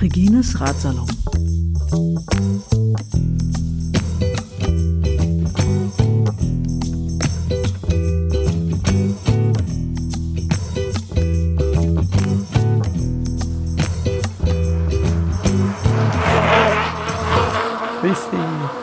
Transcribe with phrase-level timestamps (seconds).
[0.00, 1.06] Regines Ratsalon.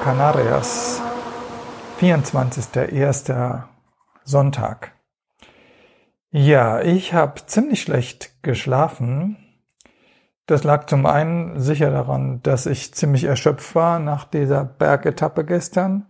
[0.03, 0.96] Canarias,
[1.99, 3.63] 24.01.
[4.23, 4.91] Sonntag.
[6.29, 9.37] Ja, ich habe ziemlich schlecht geschlafen.
[10.45, 16.05] Das lag zum einen sicher daran, dass ich ziemlich erschöpft war nach dieser Bergetappe gestern,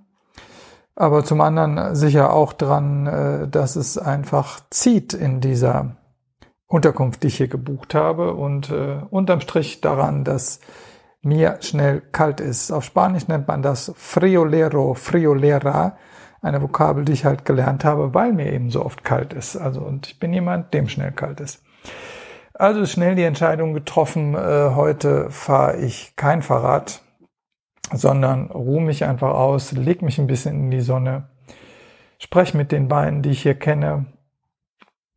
[0.94, 5.95] aber zum anderen sicher auch daran, äh, dass es einfach zieht in dieser
[6.66, 10.59] Unterkunft, die ich hier gebucht habe und äh, unterm Strich daran, dass
[11.27, 12.72] mir schnell kalt ist.
[12.72, 15.98] Auf Spanisch nennt man das friolero, friolera,
[16.41, 19.56] eine Vokabel, die ich halt gelernt habe, weil mir eben so oft kalt ist.
[19.56, 21.64] Also, und ich bin jemand, dem schnell kalt ist.
[22.53, 27.03] Also schnell die Entscheidung getroffen, äh, heute fahre ich kein Fahrrad,
[27.94, 31.30] sondern ruhe mich einfach aus, leg mich ein bisschen in die Sonne,
[32.17, 34.08] spreche mit den beiden, die ich hier kenne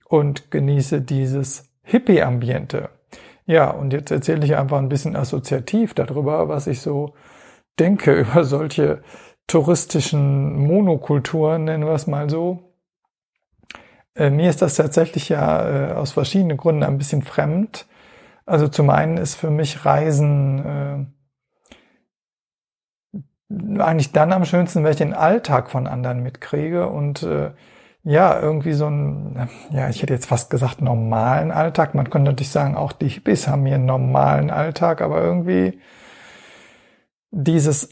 [0.04, 2.90] und genieße dieses Hippie-Ambiente.
[3.50, 7.14] Ja, und jetzt erzähle ich einfach ein bisschen assoziativ darüber, was ich so
[7.80, 9.02] denke über solche
[9.48, 12.76] touristischen Monokulturen, nennen wir es mal so.
[14.14, 17.88] Äh, mir ist das tatsächlich ja äh, aus verschiedenen Gründen ein bisschen fremd.
[18.46, 21.10] Also zum einen ist für mich Reisen
[23.50, 27.50] äh, eigentlich dann am schönsten, wenn ich den Alltag von anderen mitkriege und äh,
[28.02, 31.94] ja, irgendwie so ein, ja, ich hätte jetzt fast gesagt normalen Alltag.
[31.94, 35.80] Man könnte natürlich sagen, auch die Hippies haben hier einen normalen Alltag, aber irgendwie
[37.30, 37.90] dieses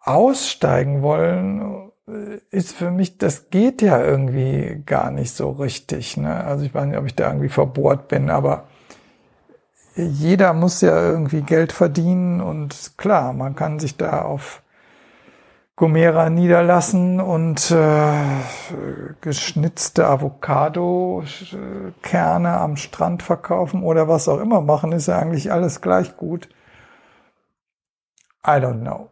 [0.00, 6.16] Aussteigen wollen äh, ist für mich, das geht ja irgendwie gar nicht so richtig.
[6.16, 6.44] Ne?
[6.44, 8.68] Also ich weiß nicht, ob ich da irgendwie verbohrt bin, aber
[9.96, 14.62] jeder muss ja irgendwie Geld verdienen und klar, man kann sich da auf
[15.78, 18.12] Gomera niederlassen und äh,
[19.20, 26.16] geschnitzte Avocado-Kerne am Strand verkaufen oder was auch immer machen, ist ja eigentlich alles gleich
[26.16, 26.48] gut.
[28.44, 29.08] I don't know.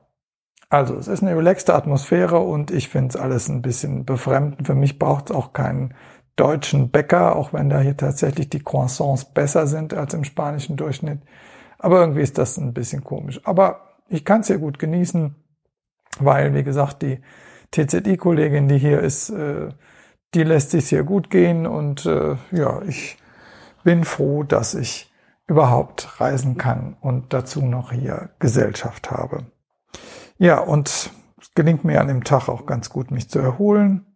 [0.69, 4.67] Also es ist eine relaxte Atmosphäre und ich finde es alles ein bisschen befremdend.
[4.67, 5.95] Für mich braucht es auch keinen
[6.35, 11.21] deutschen Bäcker, auch wenn da hier tatsächlich die Croissants besser sind als im spanischen Durchschnitt.
[11.79, 13.41] Aber irgendwie ist das ein bisschen komisch.
[13.45, 15.37] Aber ich kann es hier gut genießen
[16.21, 17.21] weil, wie gesagt, die
[17.73, 19.69] TZI-Kollegin, die hier ist, äh,
[20.35, 23.17] die lässt sich sehr gut gehen und äh, ja, ich
[23.85, 25.13] bin froh, dass ich
[25.47, 29.47] überhaupt reisen kann und dazu noch hier Gesellschaft habe.
[30.39, 31.11] Ja, und es
[31.55, 34.07] gelingt mir an dem Tag auch ganz gut, mich zu erholen.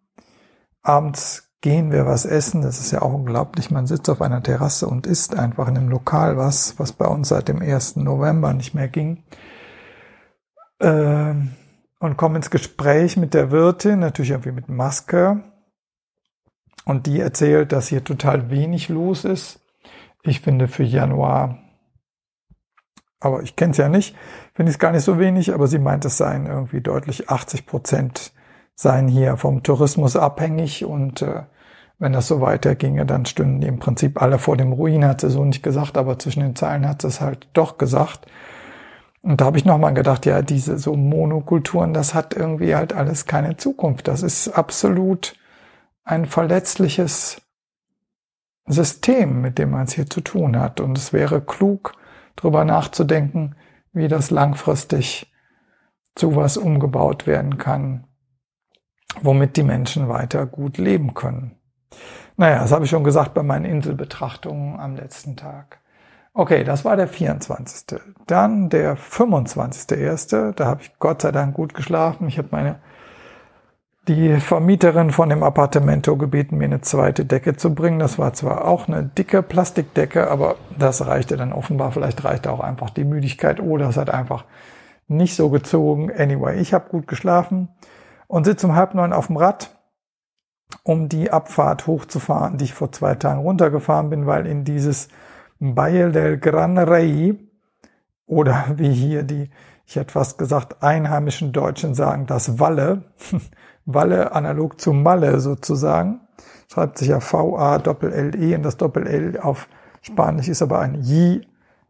[0.83, 2.63] Abends gehen wir was essen.
[2.63, 3.71] Das ist ja auch unglaublich.
[3.71, 7.29] Man sitzt auf einer Terrasse und isst einfach in einem Lokal was, was bei uns
[7.29, 7.97] seit dem 1.
[7.97, 9.23] November nicht mehr ging.
[10.81, 11.53] Ähm,
[12.01, 15.45] und komme ins Gespräch mit der Wirtin, natürlich irgendwie mit Maske.
[16.85, 19.61] Und die erzählt, dass hier total wenig los ist.
[20.23, 21.59] Ich finde für Januar,
[23.21, 24.17] aber ich kenne es ja nicht,
[24.55, 27.67] finde ich es gar nicht so wenig, aber sie meint, es seien irgendwie deutlich 80
[27.67, 28.33] Prozent
[28.75, 31.43] seien hier vom Tourismus abhängig und äh,
[31.99, 35.29] wenn das so weiterginge, dann stünden die im Prinzip alle vor dem Ruin, hat sie
[35.29, 38.27] so nicht gesagt, aber zwischen den Zeilen hat sie es halt doch gesagt.
[39.23, 43.27] Und da habe ich nochmal gedacht, ja, diese so Monokulturen, das hat irgendwie halt alles
[43.27, 44.09] keine Zukunft.
[44.09, 45.35] Das ist absolut
[46.05, 47.43] ein verletzliches
[48.67, 50.81] System, mit dem man es hier zu tun hat.
[50.81, 51.93] Und es wäre klug,
[52.37, 53.57] darüber nachzudenken,
[53.93, 55.31] wie das langfristig
[56.15, 58.07] zu was umgebaut werden kann,
[59.21, 61.57] womit die Menschen weiter gut leben können.
[62.37, 65.80] Naja, das habe ich schon gesagt bei meinen Inselbetrachtungen am letzten Tag.
[66.41, 68.01] Okay, das war der 24.
[68.27, 70.53] Dann der 25.1.
[70.53, 72.29] Da habe ich Gott sei Dank gut geschlafen.
[72.29, 72.77] Ich habe meine
[74.09, 77.99] die Vermieterin von dem Appartamento gebeten, mir eine zweite Decke zu bringen.
[77.99, 81.93] Das war zwar auch eine dicke Plastikdecke, aber das reichte dann offenbar.
[81.93, 84.47] Vielleicht reichte auch einfach die Müdigkeit oder es hat einfach
[85.09, 86.11] nicht so gezogen.
[86.11, 87.69] Anyway, ich habe gut geschlafen
[88.29, 89.77] und sitze um halb neun auf dem Rad,
[90.85, 95.09] um die Abfahrt hochzufahren, die ich vor zwei Tagen runtergefahren bin, weil in dieses
[95.61, 97.39] Valle del Gran Rey
[98.27, 99.51] oder wie hier die,
[99.87, 103.05] ich hätte fast gesagt, einheimischen Deutschen sagen, das Walle,
[103.85, 106.21] Walle analog zu Malle sozusagen,
[106.73, 109.69] schreibt sich ja V-A-Doppel-L-E und das Doppel-L auf
[110.03, 111.47] Spanisch ist aber ein J,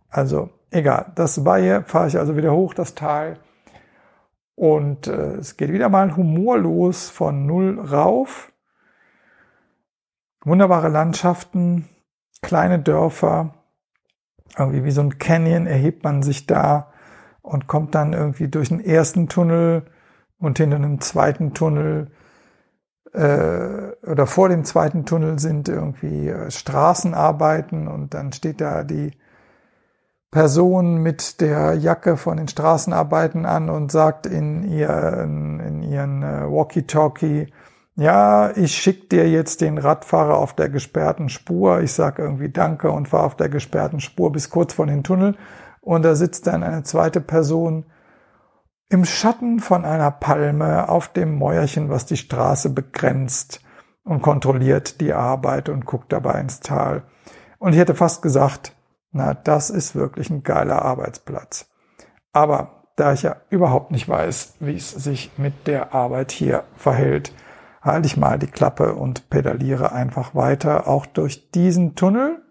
[0.09, 1.13] also egal.
[1.15, 3.39] Das Valle fahre ich also wieder hoch, das Tal.
[4.57, 8.51] Und äh, es geht wieder mal humorlos von null rauf
[10.45, 11.89] wunderbare Landschaften,
[12.43, 13.55] kleine Dörfer,
[14.58, 16.93] irgendwie wie so ein Canyon erhebt man sich da
[17.43, 19.85] und kommt dann irgendwie durch den ersten Tunnel
[20.38, 22.11] und hinter einem zweiten Tunnel
[23.12, 29.12] äh, oder vor dem zweiten Tunnel sind irgendwie äh, Straßenarbeiten und dann steht da die
[30.31, 36.43] Person mit der Jacke von den Straßenarbeiten an und sagt in ihren, in ihren äh,
[36.49, 37.49] Walkie-Talkie,
[37.97, 41.81] ja, ich schick dir jetzt den Radfahrer auf der gesperrten Spur.
[41.81, 45.37] Ich sag irgendwie Danke und fahre auf der gesperrten Spur bis kurz vor den Tunnel.
[45.81, 47.85] Und da sitzt dann eine zweite Person
[48.89, 53.61] im Schatten von einer Palme auf dem Mäuerchen, was die Straße begrenzt
[54.05, 57.05] und kontrolliert die Arbeit und guckt dabei ins Tal.
[57.59, 58.75] Und ich hätte fast gesagt,
[59.13, 61.69] na, das ist wirklich ein geiler Arbeitsplatz.
[62.33, 67.33] Aber da ich ja überhaupt nicht weiß, wie es sich mit der Arbeit hier verhält,
[67.81, 72.43] halte ich mal die Klappe und pedaliere einfach weiter, auch durch diesen Tunnel.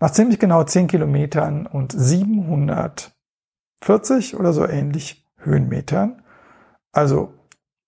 [0.00, 3.12] Nach ziemlich genau 10 Kilometern und 700
[3.82, 6.22] 40 oder so ähnlich Höhenmetern.
[6.92, 7.34] Also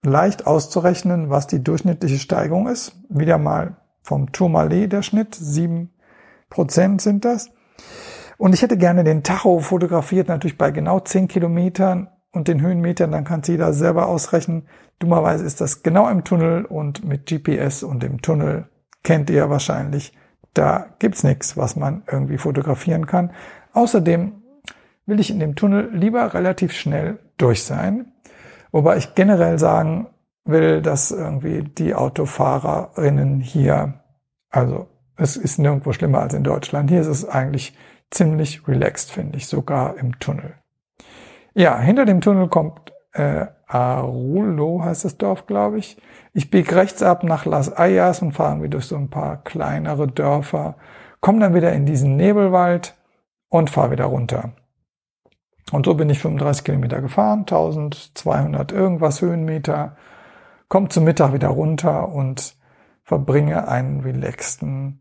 [0.04, 2.96] leicht auszurechnen, was die durchschnittliche Steigung ist.
[3.08, 5.92] Wieder mal vom Tourmalet der Schnitt, sieben
[6.48, 7.50] Prozent sind das.
[8.38, 13.12] Und ich hätte gerne den Tacho fotografiert, natürlich bei genau 10 Kilometern und den Höhenmetern,
[13.12, 14.68] dann kann es jeder selber ausrechnen.
[14.98, 18.68] Dummerweise ist das genau im Tunnel und mit GPS und im Tunnel
[19.02, 20.16] kennt ihr wahrscheinlich,
[20.54, 23.32] da gibt's nichts, was man irgendwie fotografieren kann.
[23.72, 24.42] Außerdem
[25.06, 28.12] will ich in dem Tunnel lieber relativ schnell durch sein.
[28.72, 30.08] Wobei ich generell sagen
[30.44, 34.00] will, dass irgendwie die Autofahrerinnen hier,
[34.50, 36.90] also es ist nirgendwo schlimmer als in Deutschland.
[36.90, 37.76] Hier ist es eigentlich
[38.10, 40.54] ziemlich relaxed, finde ich, sogar im Tunnel.
[41.54, 45.96] Ja, hinter dem Tunnel kommt äh, Arulo, heißt das Dorf, glaube ich.
[46.32, 50.08] Ich biege rechts ab nach Las Ayas und fahre irgendwie durch so ein paar kleinere
[50.08, 50.76] Dörfer,
[51.20, 52.96] komme dann wieder in diesen Nebelwald
[53.48, 54.52] und fahre wieder runter.
[55.72, 59.96] Und so bin ich 35 Kilometer gefahren, 1200 irgendwas Höhenmeter,
[60.68, 62.56] komme zum Mittag wieder runter und
[63.02, 65.00] verbringe einen relaxten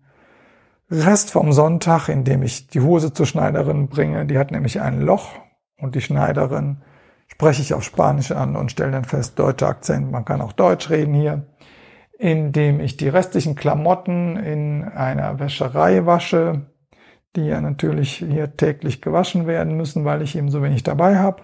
[0.91, 4.25] Rest vom Sonntag, indem ich die Hose zur Schneiderin bringe.
[4.25, 5.29] Die hat nämlich ein Loch
[5.81, 6.81] und die Schneiderin
[7.27, 10.89] spreche ich auf Spanisch an und stelle dann fest, deutscher Akzent, man kann auch Deutsch
[10.89, 11.45] reden hier,
[12.17, 16.65] indem ich die restlichen Klamotten in einer Wäscherei wasche,
[17.35, 21.43] die ja natürlich hier täglich gewaschen werden müssen, weil ich eben so wenig dabei habe.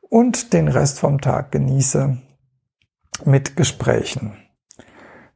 [0.00, 2.18] Und den Rest vom Tag genieße
[3.24, 4.36] mit Gesprächen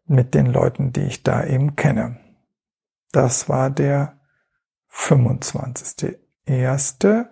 [0.06, 2.18] mit den Leuten, die ich da eben kenne.
[3.12, 4.18] Das war der
[4.90, 7.26] 25.01.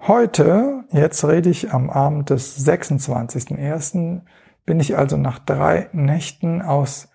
[0.00, 4.22] Heute, jetzt rede ich am Abend des 26.01.,
[4.64, 7.08] bin ich also nach drei Nächten aus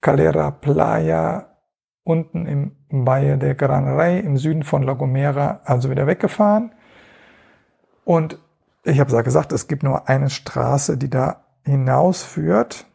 [0.00, 1.58] Calera Playa
[2.02, 6.74] unten im Valle de Gran Rey im Süden von La Gomera also wieder weggefahren.
[8.04, 8.38] Und
[8.84, 12.86] ich habe ja gesagt, es gibt nur eine Straße, die da hinausführt.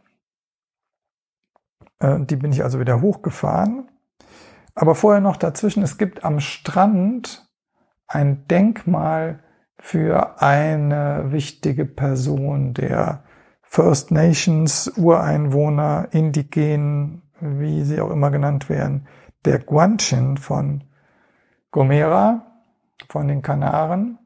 [1.99, 3.91] Äh, die bin ich also wieder hochgefahren.
[4.73, 7.47] Aber vorher noch dazwischen, es gibt am Strand
[8.07, 9.39] ein Denkmal
[9.77, 13.23] für eine wichtige Person der
[13.61, 19.07] First Nations, Ureinwohner, Indigenen, wie sie auch immer genannt werden,
[19.45, 20.83] der Guanchin von
[21.71, 22.45] Gomera,
[23.09, 24.19] von den Kanaren.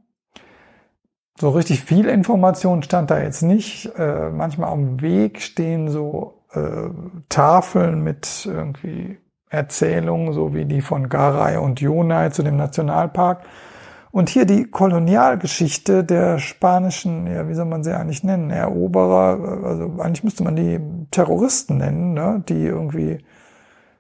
[1.40, 3.86] So richtig viel Information stand da jetzt nicht.
[3.98, 6.90] Äh, manchmal am Weg stehen so äh,
[7.30, 9.18] Tafeln mit irgendwie
[9.50, 13.42] Erzählungen, so wie die von Garay und Yonai zu dem Nationalpark.
[14.12, 19.96] Und hier die Kolonialgeschichte der spanischen, ja, wie soll man sie eigentlich nennen, Eroberer, also
[20.00, 20.80] eigentlich müsste man die
[21.12, 23.20] Terroristen nennen, ne, die irgendwie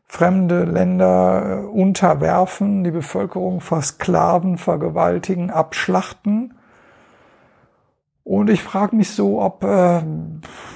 [0.07, 6.53] fremde Länder äh, unterwerfen, die Bevölkerung versklaven, vergewaltigen, abschlachten.
[8.27, 10.01] Und ich frage mich so, ob, äh,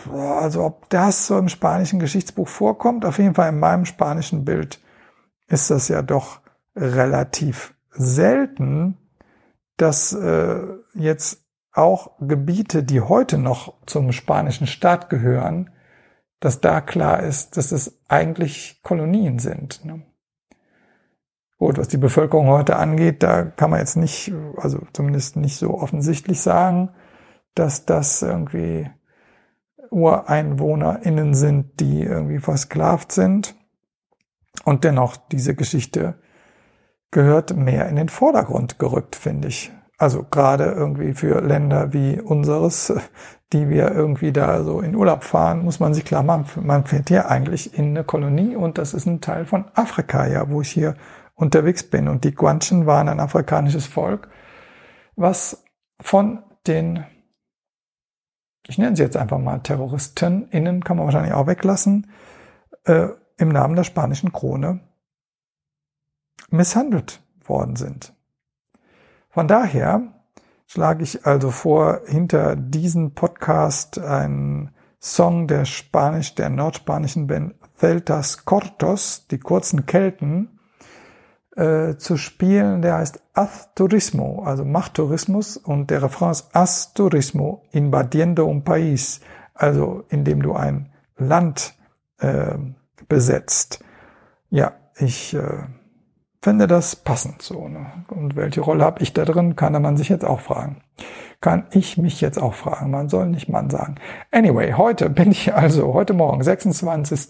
[0.10, 3.04] also ob das so im spanischen Geschichtsbuch vorkommt.
[3.04, 4.80] Auf jeden Fall in meinem spanischen Bild
[5.48, 6.40] ist das ja doch
[6.78, 8.98] relativ selten,
[9.76, 10.62] dass äh,
[10.94, 11.44] jetzt
[11.74, 15.72] auch Gebiete, die heute noch zum spanischen Staat gehören,
[16.40, 19.84] dass da klar ist, dass es eigentlich Kolonien sind.
[19.84, 20.04] Ne?
[21.58, 25.78] Gut, was die Bevölkerung heute angeht, da kann man jetzt nicht, also zumindest nicht so
[25.78, 26.92] offensichtlich sagen,
[27.56, 28.90] dass das irgendwie
[29.90, 33.56] UreinwohnerInnen sind, die irgendwie versklavt sind.
[34.64, 36.16] Und dennoch, diese Geschichte
[37.12, 39.72] gehört mehr in den Vordergrund gerückt, finde ich.
[39.98, 42.94] Also gerade irgendwie für Länder wie unseres,
[43.54, 47.10] die wir irgendwie da so in Urlaub fahren, muss man sich klar machen, man fährt
[47.10, 50.72] hier eigentlich in eine Kolonie und das ist ein Teil von Afrika, ja, wo ich
[50.72, 50.96] hier
[51.36, 52.08] unterwegs bin.
[52.08, 54.30] Und die Guanchen waren ein afrikanisches Volk,
[55.16, 55.64] was
[56.00, 57.06] von den,
[58.68, 62.12] ich nenne sie jetzt einfach mal Terroristen, innen kann man wahrscheinlich auch weglassen,
[62.86, 64.82] äh, im Namen der spanischen Krone
[66.50, 68.14] misshandelt worden sind.
[69.30, 70.02] Von daher
[70.68, 78.46] schlage ich also vor, hinter diesen Podcast einen Song der Spanisch, der nordspanischen Band Celtas
[78.46, 80.60] Cortos, die kurzen Kelten,
[81.56, 86.94] äh, zu spielen, der heißt Haz Turismo, also Macht Tourismus und der Refrain ist Haz
[86.94, 89.22] Turismo invadiendo un país,
[89.54, 91.76] also indem du ein Land
[92.20, 92.58] äh,
[93.08, 93.84] besetzt.
[94.50, 95.64] Ja, ich äh,
[96.42, 97.70] finde das passend so.
[97.70, 98.04] Ne?
[98.10, 100.82] Und welche Rolle habe ich da drin, kann man sich jetzt auch fragen.
[101.40, 102.92] Kann ich mich jetzt auch fragen.
[102.92, 103.96] Man soll nicht Mann sagen.
[104.32, 107.30] Anyway, heute bin ich also, heute Morgen, 26.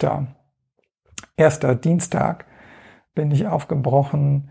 [1.37, 2.45] Erster Dienstag,
[3.13, 4.49] bin ich aufgebrochen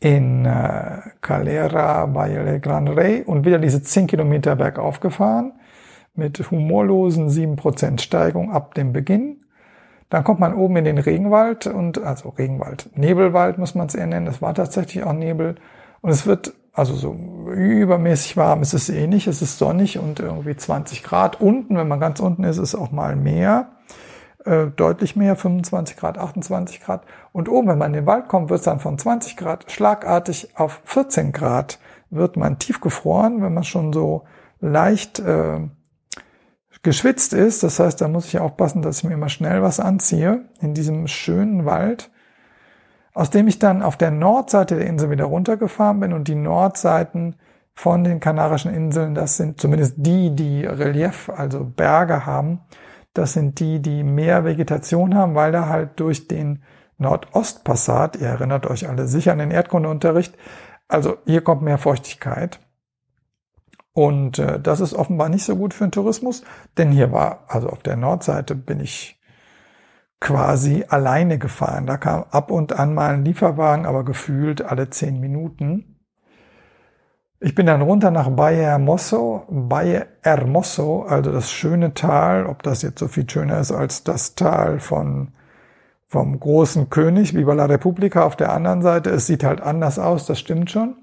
[0.00, 5.52] in äh, Calera Valle Gran Rey und wieder diese 10 Kilometer bergauf gefahren
[6.14, 9.44] mit humorlosen 7% Steigung ab dem Beginn.
[10.10, 14.06] Dann kommt man oben in den Regenwald und, also Regenwald, Nebelwald muss man es eher
[14.06, 14.26] nennen.
[14.26, 15.56] Es war tatsächlich auch Nebel.
[16.00, 17.14] Und es wird, also so
[17.52, 19.26] übermäßig warm ist es eh nicht.
[19.26, 21.40] Es ist sonnig und irgendwie 20 Grad.
[21.40, 23.68] Unten, wenn man ganz unten ist, ist auch mal mehr.
[24.48, 27.02] Äh, deutlich mehr, 25 Grad, 28 Grad.
[27.32, 30.56] Und oben, wenn man in den Wald kommt, wird es dann von 20 Grad schlagartig
[30.56, 31.78] auf 14 Grad.
[32.08, 34.24] Wird man tiefgefroren, wenn man schon so
[34.60, 35.60] leicht äh,
[36.82, 37.62] geschwitzt ist.
[37.62, 41.08] Das heißt, da muss ich aufpassen, dass ich mir immer schnell was anziehe in diesem
[41.08, 42.10] schönen Wald,
[43.12, 47.36] aus dem ich dann auf der Nordseite der Insel wieder runtergefahren bin und die Nordseiten
[47.74, 52.60] von den Kanarischen Inseln, das sind zumindest die, die Relief, also Berge haben,
[53.18, 56.62] das sind die, die mehr Vegetation haben, weil da halt durch den
[56.98, 60.36] Nordostpassat, ihr erinnert euch alle sicher an den Erdkundeunterricht,
[60.88, 62.60] also hier kommt mehr Feuchtigkeit.
[63.92, 66.44] Und äh, das ist offenbar nicht so gut für den Tourismus,
[66.76, 69.20] denn hier war, also auf der Nordseite bin ich
[70.20, 71.86] quasi alleine gefahren.
[71.86, 75.97] Da kam ab und an mal ein Lieferwagen, aber gefühlt alle zehn Minuten.
[77.40, 82.82] Ich bin dann runter nach Valle Hermoso, Valle Hermoso, also das schöne Tal, ob das
[82.82, 85.32] jetzt so viel schöner ist als das Tal von,
[86.08, 89.10] vom großen König, Viva la Repubblica auf der anderen Seite.
[89.10, 90.96] Es sieht halt anders aus, das stimmt schon.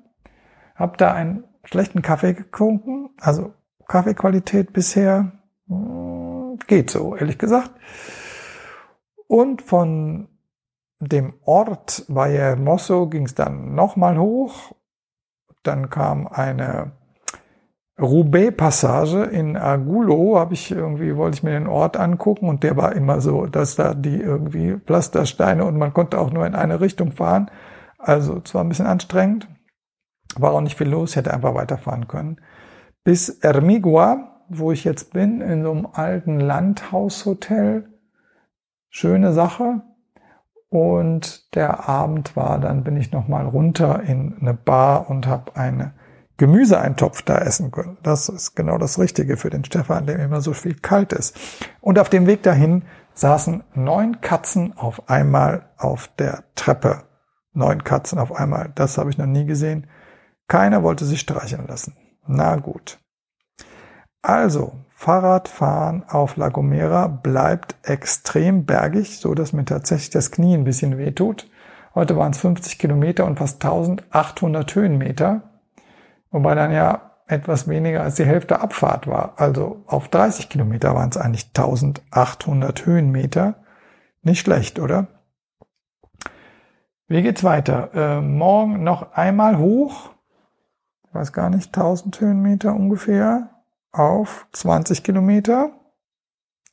[0.76, 3.12] Hab da ein schlechten Kaffee getrunken.
[3.22, 3.54] Also
[3.88, 5.32] Kaffeequalität bisher
[5.70, 7.72] hm, geht so, ehrlich gesagt.
[9.28, 10.28] Und von
[11.00, 14.74] dem Ort Vallehermoso ging es dann nochmal hoch.
[15.68, 16.92] Dann kam eine
[18.00, 22.94] Roubaix-Passage in Agulo, habe ich irgendwie, wollte ich mir den Ort angucken und der war
[22.94, 27.14] immer so, dass da die irgendwie Pflastersteine und man konnte auch nur in eine Richtung
[27.14, 27.50] fahren.
[27.98, 29.48] Also zwar ein bisschen anstrengend,
[30.36, 32.42] war auch nicht viel los, hätte einfach weiterfahren können.
[33.06, 37.88] Bis Ermigua, wo ich jetzt bin, in so einem alten Landhaushotel.
[38.90, 39.82] Schöne Sache.
[40.76, 45.94] Und der Abend war, dann bin ich nochmal runter in eine Bar und habe eine
[46.36, 47.98] Gemüseeintopf da essen können.
[48.04, 51.38] Das ist genau das Richtige für den Stefan, dem immer so viel kalt ist.
[51.80, 57.04] Und auf dem Weg dahin saßen neun Katzen auf einmal auf der Treppe.
[57.54, 58.74] Neun Katzen auf einmal.
[58.76, 59.88] Das habe ich noch nie gesehen.
[60.50, 61.96] Keiner wollte sich streicheln lassen.
[62.28, 63.00] Na gut.
[64.22, 70.64] Also, Fahrradfahren auf La Gomera bleibt extrem bergig, so dass mir tatsächlich das Knie ein
[70.64, 71.50] bisschen wehtut.
[71.94, 75.42] Heute waren es 50 Kilometer und fast 1800 Höhenmeter,
[76.32, 79.34] wobei dann ja etwas weniger als die Hälfte Abfahrt war.
[79.38, 83.56] Also auf 30 Kilometer waren es eigentlich 1800 Höhenmeter.
[84.22, 85.08] Nicht schlecht, oder?
[87.08, 87.90] Wie geht's weiter?
[87.94, 90.16] Äh, morgen noch einmal hoch
[91.16, 93.50] weiß gar nicht, 1000 Höhenmeter ungefähr
[93.98, 95.72] auf 20 Kilometer.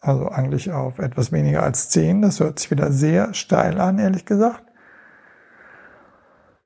[0.01, 2.23] Also eigentlich auf etwas weniger als 10.
[2.23, 4.65] Das hört sich wieder sehr steil an, ehrlich gesagt.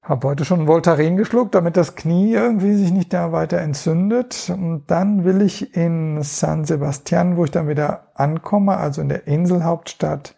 [0.01, 4.51] Hab heute schon Voltaren geschluckt, damit das Knie irgendwie sich nicht da weiter entzündet.
[4.55, 9.27] Und dann will ich in San Sebastian, wo ich dann wieder ankomme, also in der
[9.27, 10.37] Inselhauptstadt,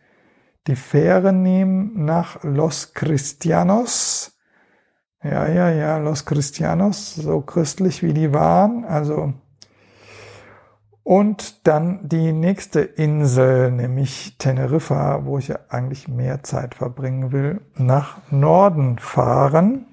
[0.67, 4.39] die Fähre nehmen nach Los Cristianos.
[5.23, 8.85] Ja, ja, ja, Los Cristianos, so christlich wie die waren.
[8.85, 9.35] Also
[11.09, 17.62] und dann die nächste Insel, nämlich Teneriffa, wo ich ja eigentlich mehr Zeit verbringen will,
[17.77, 19.87] nach Norden fahren.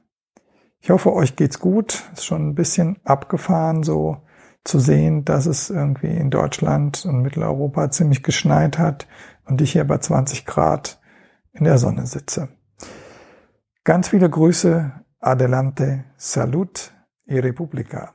[0.86, 2.04] Ich hoffe, euch geht's gut.
[2.14, 4.18] Ist schon ein bisschen abgefahren, so
[4.64, 9.08] zu sehen, dass es irgendwie in Deutschland und Mitteleuropa ziemlich geschneit hat
[9.46, 11.02] und ich hier bei 20 Grad
[11.54, 12.50] in der Sonne sitze.
[13.84, 16.94] Ganz viele Grüße, adelante, salud
[17.26, 18.14] y republica.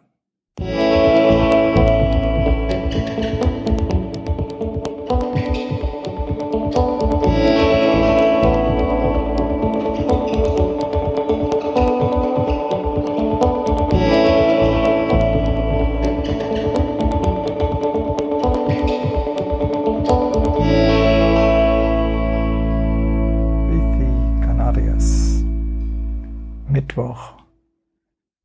[26.71, 27.33] Mittwoch,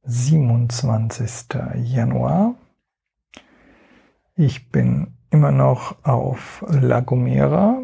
[0.02, 1.60] 27.
[1.76, 2.56] Januar.
[4.36, 7.84] Ich bin immer noch auf La Gomera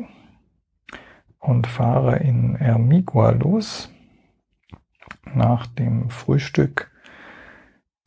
[1.38, 3.94] und fahre in Ermigua los
[5.32, 6.90] nach dem Frühstück.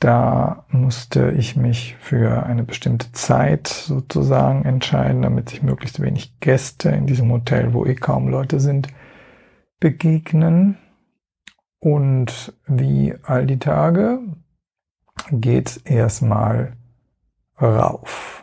[0.01, 6.89] Da musste ich mich für eine bestimmte Zeit sozusagen entscheiden, damit sich möglichst wenig Gäste
[6.89, 8.89] in diesem Hotel, wo eh kaum Leute sind,
[9.79, 10.79] begegnen.
[11.85, 14.21] Und wie all die Tage
[15.31, 16.79] geht's erstmal
[17.61, 18.43] rauf.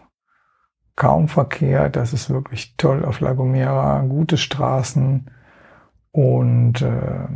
[0.95, 5.31] Kaum Verkehr, das ist wirklich toll auf La Gomera, gute Straßen
[6.11, 7.27] und äh,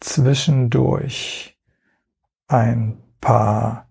[0.00, 1.58] zwischendurch
[2.48, 3.86] ein paar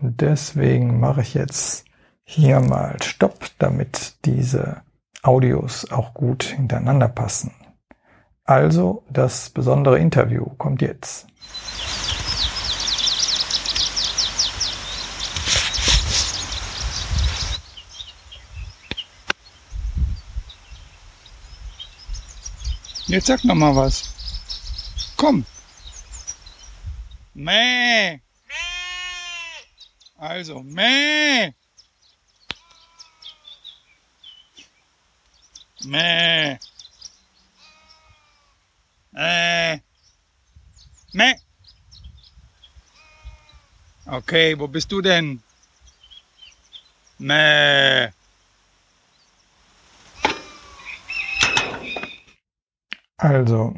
[0.00, 1.86] Deswegen mache ich jetzt
[2.24, 4.82] hier mal Stopp, damit diese
[5.22, 7.54] Audios auch gut hintereinander passen.
[8.44, 11.26] Also das besondere Interview kommt jetzt.
[23.08, 24.12] Jetzt sag noch mal was.
[25.16, 25.46] Komm.
[27.34, 28.20] Mäh.
[30.18, 31.52] Also, mäh.
[35.84, 36.58] Mäh.
[39.14, 39.78] Äh.
[41.12, 41.34] Mäh.
[44.06, 45.42] Okay, wo bist du denn?
[47.18, 48.08] Mäh.
[53.18, 53.74] Also,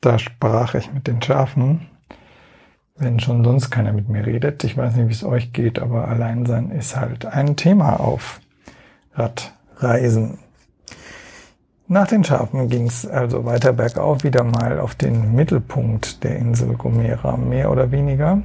[0.00, 1.88] da sprach ich mit den Schafen,
[2.96, 4.64] wenn schon sonst keiner mit mir redet.
[4.64, 8.40] Ich weiß nicht, wie es euch geht, aber Alleinsein ist halt ein Thema auf
[9.14, 10.38] Radreisen.
[11.92, 16.72] Nach den Schafen ging es also weiter bergauf wieder mal auf den Mittelpunkt der Insel
[16.72, 18.40] Gomera, mehr oder weniger.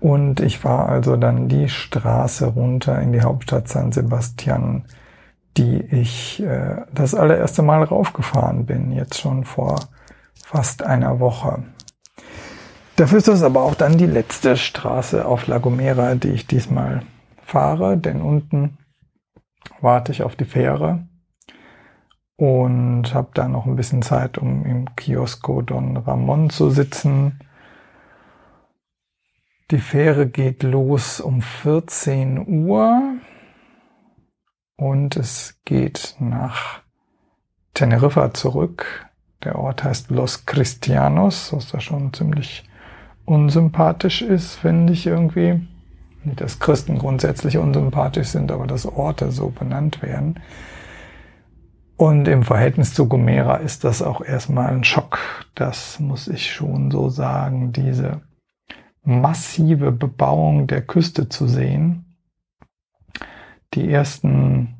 [0.00, 4.86] Und ich war also dann die Straße runter in die Hauptstadt San Sebastian,
[5.58, 9.80] die ich äh, das allererste Mal raufgefahren bin, jetzt schon vor
[10.42, 11.64] fast einer Woche.
[12.96, 17.02] Dafür ist das aber auch dann die letzte Straße auf La Gomera, die ich diesmal
[17.44, 18.78] fahre, denn unten
[19.82, 21.04] warte ich auf die Fähre
[22.40, 27.38] und habe da noch ein bisschen Zeit, um im Kiosco Don Ramon zu sitzen.
[29.70, 33.02] Die Fähre geht los um 14 Uhr
[34.76, 36.80] und es geht nach
[37.74, 39.06] Teneriffa zurück.
[39.44, 42.64] Der Ort heißt Los Cristianos, was da schon ziemlich
[43.26, 45.60] unsympathisch ist, finde ich irgendwie.
[46.24, 50.40] Nicht, dass Christen grundsätzlich unsympathisch sind, aber dass Orte so benannt werden.
[52.00, 55.18] Und im Verhältnis zu Gomera ist das auch erstmal ein Schock.
[55.54, 58.22] Das muss ich schon so sagen, diese
[59.02, 62.16] massive Bebauung der Küste zu sehen.
[63.74, 64.76] Die ersten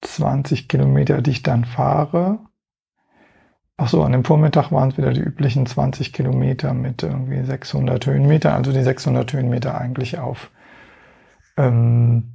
[0.00, 2.38] 20 Kilometer, die ich dann fahre.
[3.76, 8.06] Ach so, an dem Vormittag waren es wieder die üblichen 20 Kilometer mit irgendwie 600
[8.06, 10.50] Höhenmeter, also die 600 Höhenmeter eigentlich auf
[11.58, 12.32] ähm,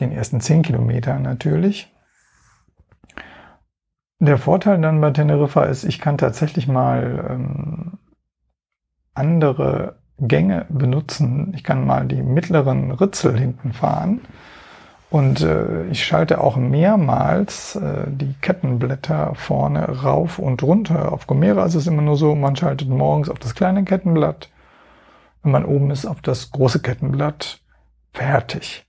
[0.00, 1.93] den ersten 10 Kilometern natürlich.
[4.20, 7.98] Der Vorteil dann bei Teneriffa ist, ich kann tatsächlich mal ähm,
[9.14, 11.52] andere Gänge benutzen.
[11.54, 14.20] Ich kann mal die mittleren Ritzel hinten fahren
[15.10, 21.12] und äh, ich schalte auch mehrmals äh, die Kettenblätter vorne rauf und runter.
[21.12, 24.50] Auf Gomera ist es immer nur so, man schaltet morgens auf das kleine Kettenblatt,
[25.42, 27.60] wenn man oben ist auf das große Kettenblatt,
[28.12, 28.83] fertig.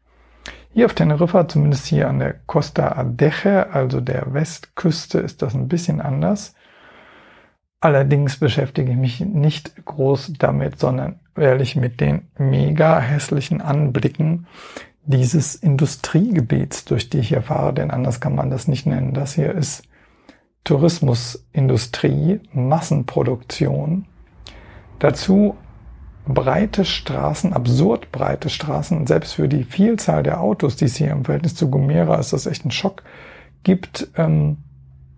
[0.75, 5.69] Hier auf Teneriffa, zumindest hier an der Costa Adeje, also der Westküste, ist das ein
[5.69, 6.53] bisschen anders.
[7.79, 14.47] Allerdings beschäftige ich mich nicht groß damit, sondern ehrlich mit den mega hässlichen Anblicken
[15.05, 19.13] dieses Industriegebiets, durch die ich hier fahre, denn anders kann man das nicht nennen.
[19.13, 19.87] Das hier ist
[20.65, 24.07] Tourismusindustrie, Massenproduktion.
[24.99, 25.55] Dazu
[26.27, 31.25] breite Straßen, absurd breite Straßen, selbst für die Vielzahl der Autos, die es hier im
[31.25, 33.03] Verhältnis zu Gomera ist das echt ein Schock,
[33.63, 34.57] gibt, ähm,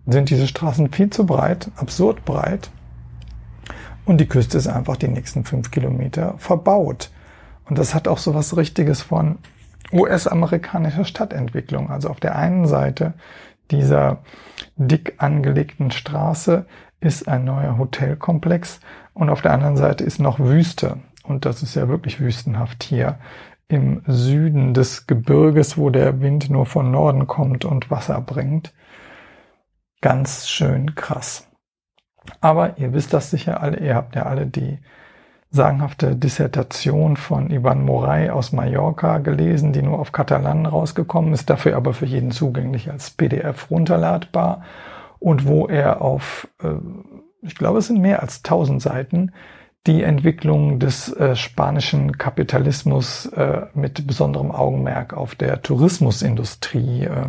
[0.06, 2.70] sind diese Straßen viel zu breit, absurd breit.
[4.04, 7.10] Und die Küste ist einfach die nächsten fünf Kilometer verbaut.
[7.68, 9.38] Und das hat auch so was Richtiges von
[9.92, 11.90] US-amerikanischer Stadtentwicklung.
[11.90, 13.14] Also auf der einen Seite
[13.70, 14.22] dieser
[14.76, 16.64] dick angelegten Straße
[17.00, 18.80] ist ein neuer Hotelkomplex
[19.14, 20.98] und auf der anderen Seite ist noch Wüste.
[21.22, 23.18] Und das ist ja wirklich wüstenhaft hier
[23.68, 28.72] im Süden des Gebirges, wo der Wind nur von Norden kommt und Wasser bringt.
[30.00, 31.46] Ganz schön krass.
[32.40, 34.78] Aber ihr wisst das sicher alle, ihr habt ja alle die
[35.50, 41.76] sagenhafte Dissertation von Ivan Moray aus Mallorca gelesen, die nur auf Katalan rausgekommen ist, dafür
[41.76, 44.62] aber für jeden zugänglich als PDF runterladbar
[45.18, 46.74] und wo er auf, äh,
[47.42, 49.32] ich glaube, es sind mehr als 1000 Seiten,
[49.86, 57.26] die Entwicklung des äh, spanischen Kapitalismus äh, mit besonderem Augenmerk auf der Tourismusindustrie äh,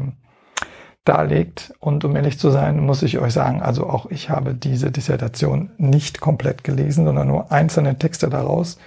[1.05, 1.73] darlegt.
[1.79, 5.71] Und um ehrlich zu sein, muss ich euch sagen, also auch ich habe diese Dissertation
[5.77, 8.77] nicht komplett gelesen, sondern nur einzelne Texte daraus.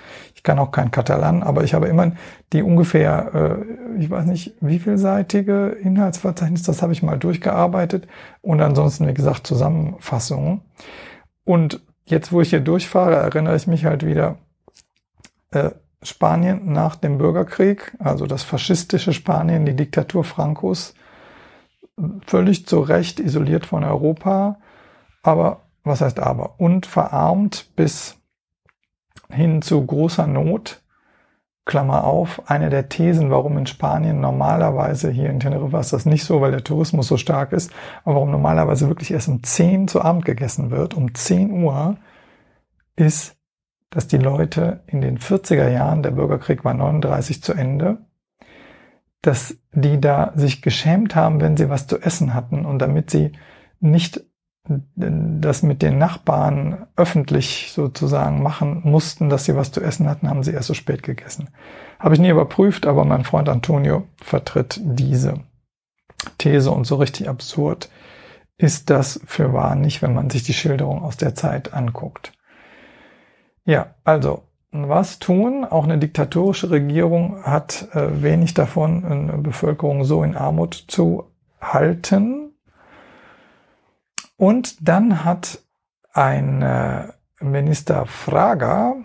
[0.42, 2.10] Ich kann auch kein Katalan, aber ich habe immer
[2.52, 3.64] die ungefähr,
[3.96, 8.08] äh, ich weiß nicht, wie vielseitige Inhaltsverzeichnis, das habe ich mal durchgearbeitet
[8.40, 10.62] und ansonsten, wie gesagt, Zusammenfassungen.
[11.44, 14.38] Und jetzt, wo ich hier durchfahre, erinnere ich mich halt wieder,
[15.52, 15.70] äh,
[16.02, 20.94] Spanien nach dem Bürgerkrieg, also das faschistische Spanien, die Diktatur Francos,
[22.26, 24.58] völlig zu Recht isoliert von Europa,
[25.22, 26.58] aber was heißt aber?
[26.58, 28.16] Und verarmt bis
[29.32, 30.82] hin zu großer Not.
[31.64, 36.24] Klammer auf, eine der Thesen, warum in Spanien normalerweise, hier in Teneriffa ist das nicht
[36.24, 37.70] so, weil der Tourismus so stark ist,
[38.04, 41.98] aber warum normalerweise wirklich erst um 10 zu Abend gegessen wird, um 10 Uhr,
[42.96, 43.36] ist,
[43.90, 47.98] dass die Leute in den 40er Jahren, der Bürgerkrieg war 39 zu Ende,
[49.20, 53.32] dass die da sich geschämt haben, wenn sie was zu essen hatten und damit sie
[53.78, 54.24] nicht
[54.64, 60.44] das mit den Nachbarn öffentlich sozusagen machen mussten, dass sie was zu essen hatten, haben
[60.44, 61.50] sie erst so spät gegessen.
[61.98, 65.40] Habe ich nie überprüft, aber mein Freund Antonio vertritt diese
[66.38, 67.90] These und so richtig absurd
[68.56, 72.32] ist das für wahr nicht, wenn man sich die Schilderung aus der Zeit anguckt.
[73.64, 75.64] Ja, also was tun.
[75.64, 81.24] Auch eine diktatorische Regierung hat äh, wenig davon, eine Bevölkerung so in Armut zu
[81.60, 82.41] halten.
[84.42, 85.60] Und dann hat
[86.12, 88.96] ein äh, Minister Fraga,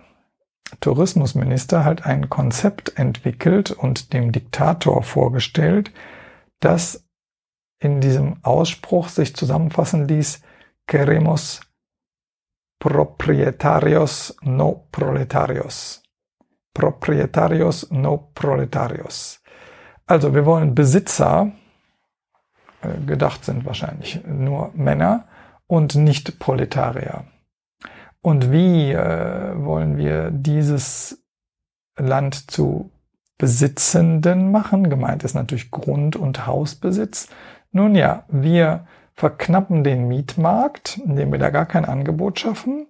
[0.80, 5.92] Tourismusminister, halt ein Konzept entwickelt und dem Diktator vorgestellt,
[6.58, 7.06] das
[7.78, 10.42] in diesem Ausspruch sich zusammenfassen ließ,
[10.88, 11.60] queremos
[12.80, 16.02] proprietarios no proletarios.
[16.74, 19.40] Proprietarios no proletarios.
[20.04, 21.52] Also wir wollen Besitzer,
[23.06, 25.24] gedacht sind wahrscheinlich nur Männer
[25.66, 27.24] und nicht Proletarier.
[28.20, 31.24] Und wie äh, wollen wir dieses
[31.96, 32.90] Land zu
[33.38, 34.90] Besitzenden machen?
[34.90, 37.28] Gemeint ist natürlich Grund- und Hausbesitz.
[37.70, 42.86] Nun ja, wir verknappen den Mietmarkt, indem wir da gar kein Angebot schaffen.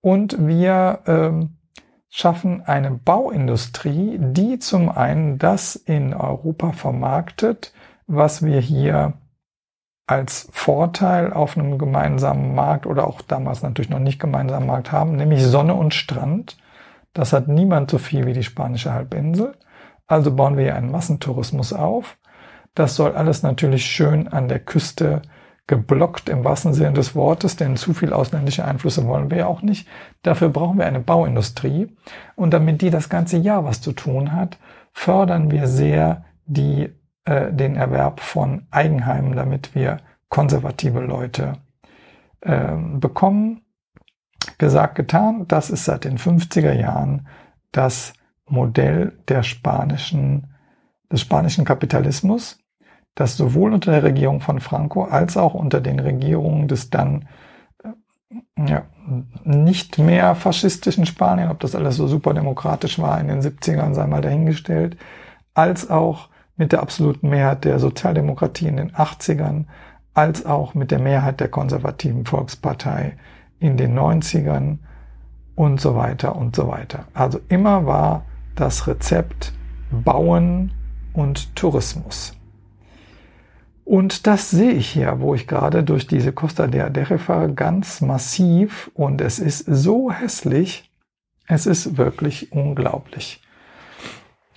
[0.00, 1.56] Und wir ähm,
[2.10, 7.72] schaffen eine Bauindustrie, die zum einen das in Europa vermarktet,
[8.06, 9.14] was wir hier
[10.06, 15.16] als Vorteil auf einem gemeinsamen Markt oder auch damals natürlich noch nicht gemeinsamen Markt haben,
[15.16, 16.58] nämlich Sonne und Strand.
[17.14, 19.54] Das hat niemand so viel wie die spanische Halbinsel.
[20.06, 22.18] Also bauen wir hier einen Massentourismus auf.
[22.74, 25.22] Das soll alles natürlich schön an der Küste
[25.66, 29.62] geblockt im wahrsten Sinne des Wortes, denn zu viel ausländische Einflüsse wollen wir ja auch
[29.62, 29.88] nicht.
[30.22, 31.96] Dafür brauchen wir eine Bauindustrie.
[32.36, 34.58] Und damit die das ganze Jahr was zu tun hat,
[34.92, 36.90] fördern wir sehr die,
[37.24, 41.54] äh, den Erwerb von Eigenheimen, damit wir konservative Leute
[42.40, 43.62] äh, bekommen.
[44.58, 45.46] Gesagt, getan.
[45.48, 47.26] Das ist seit den 50er Jahren
[47.72, 48.12] das
[48.46, 50.54] Modell der spanischen,
[51.10, 52.58] des spanischen Kapitalismus
[53.14, 57.28] dass sowohl unter der Regierung von Franco als auch unter den Regierungen des dann
[57.82, 58.82] äh, ja,
[59.44, 64.06] nicht mehr faschistischen Spanien, ob das alles so super demokratisch war in den 70ern, sei
[64.06, 64.96] mal dahingestellt,
[65.54, 69.64] als auch mit der absoluten Mehrheit der Sozialdemokratie in den 80ern,
[70.14, 73.16] als auch mit der Mehrheit der konservativen Volkspartei
[73.58, 74.78] in den 90ern
[75.56, 77.06] und so weiter und so weiter.
[77.14, 79.52] Also immer war das Rezept
[79.90, 80.72] Bauen
[81.12, 82.36] und Tourismus.
[83.84, 88.00] Und das sehe ich hier, wo ich gerade durch diese Costa de Adere fahre, ganz
[88.00, 90.90] massiv und es ist so hässlich,
[91.46, 93.42] es ist wirklich unglaublich.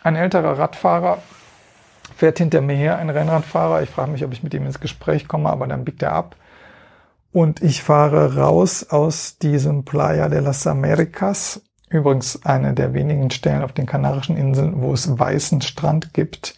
[0.01, 1.21] Ein älterer Radfahrer
[2.17, 3.83] fährt hinter mir her, ein Rennradfahrer.
[3.83, 6.35] Ich frage mich, ob ich mit ihm ins Gespräch komme, aber dann biegt er ab.
[7.31, 11.61] Und ich fahre raus aus diesem Playa de las Americas.
[11.89, 16.55] Übrigens eine der wenigen Stellen auf den Kanarischen Inseln, wo es weißen Strand gibt.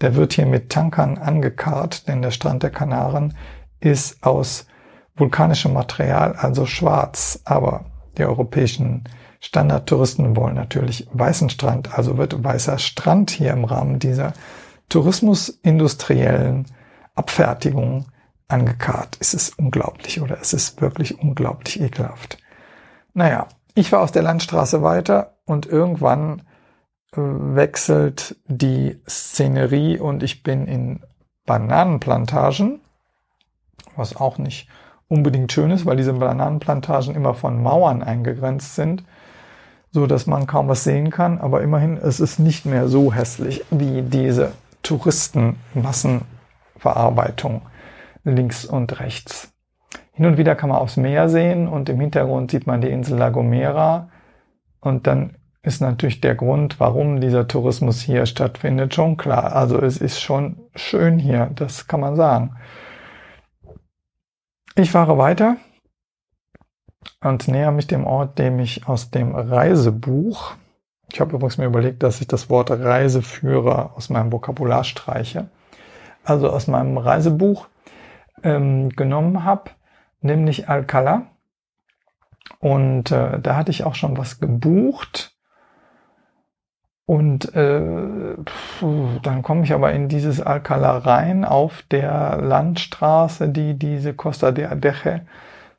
[0.00, 3.36] Der wird hier mit Tankern angekarrt, denn der Strand der Kanaren
[3.80, 4.66] ist aus
[5.16, 7.40] vulkanischem Material, also schwarz.
[7.44, 7.84] Aber
[8.16, 9.04] die europäischen
[9.40, 14.32] Standardtouristen wollen natürlich weißen Strand, also wird weißer Strand hier im Rahmen dieser
[14.92, 16.66] tourismusindustriellen
[17.14, 18.06] Abfertigung
[18.48, 19.16] angekarrt.
[19.20, 22.38] Es ist unglaublich oder es ist wirklich unglaublich ekelhaft.
[23.14, 26.42] Naja, ich war aus der Landstraße weiter und irgendwann
[27.12, 31.00] äh, wechselt die Szenerie und ich bin in
[31.46, 32.80] Bananenplantagen,
[33.96, 34.68] was auch nicht
[35.08, 39.04] unbedingt schön ist, weil diese Bananenplantagen immer von Mauern eingegrenzt sind
[39.92, 41.38] so dass man kaum was sehen kann.
[41.38, 44.52] Aber immerhin, es ist nicht mehr so hässlich wie diese
[44.82, 47.62] Touristenmassenverarbeitung
[48.24, 49.52] links und rechts.
[50.12, 53.18] Hin und wieder kann man aufs Meer sehen und im Hintergrund sieht man die Insel
[53.18, 54.10] La Gomera.
[54.80, 59.54] Und dann ist natürlich der Grund, warum dieser Tourismus hier stattfindet, schon klar.
[59.54, 62.56] Also es ist schon schön hier, das kann man sagen.
[64.74, 65.56] Ich fahre weiter
[67.20, 70.54] und näher mich dem Ort, dem ich aus dem Reisebuch,
[71.12, 75.50] ich habe übrigens mir überlegt, dass ich das Wort Reiseführer aus meinem Vokabular streiche,
[76.24, 77.68] also aus meinem Reisebuch
[78.42, 79.70] ähm, genommen habe,
[80.22, 81.26] nämlich Alcala.
[82.60, 85.36] Und äh, da hatte ich auch schon was gebucht.
[87.04, 88.36] Und äh,
[89.22, 94.64] dann komme ich aber in dieses Alcala rein auf der Landstraße, die diese Costa de
[94.64, 95.26] Adeje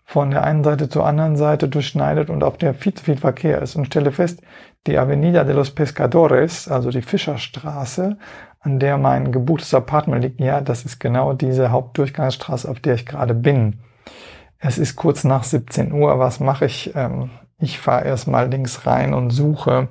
[0.04, 3.62] von der einen Seite zur anderen Seite durchschneidet und auf der viel zu viel Verkehr
[3.62, 4.42] ist und stelle fest,
[4.88, 8.18] die Avenida de los Pescadores, also die Fischerstraße,
[8.60, 13.06] an der mein gebuchtes Apartment liegt, ja, das ist genau diese Hauptdurchgangsstraße, auf der ich
[13.06, 13.80] gerade bin.
[14.58, 16.20] Es ist kurz nach 17 Uhr.
[16.20, 16.96] Was mache ich?
[16.96, 19.90] Ähm, ich fahre erstmal links rein und suche,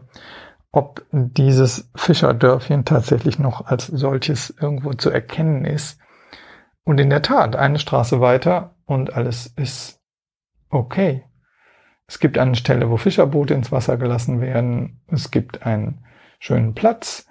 [0.73, 5.99] ob dieses Fischerdörfchen tatsächlich noch als solches irgendwo zu erkennen ist.
[6.85, 10.01] Und in der Tat, eine Straße weiter und alles ist
[10.71, 11.25] okay.
[12.13, 15.01] Es gibt eine Stelle, wo Fischerboote ins Wasser gelassen werden.
[15.07, 16.05] Es gibt einen
[16.41, 17.27] schönen Platz.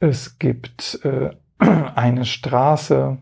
[0.00, 1.32] Es gibt äh,
[1.94, 3.18] eine Straße,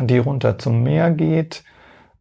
[0.00, 1.62] die runter zum Meer geht,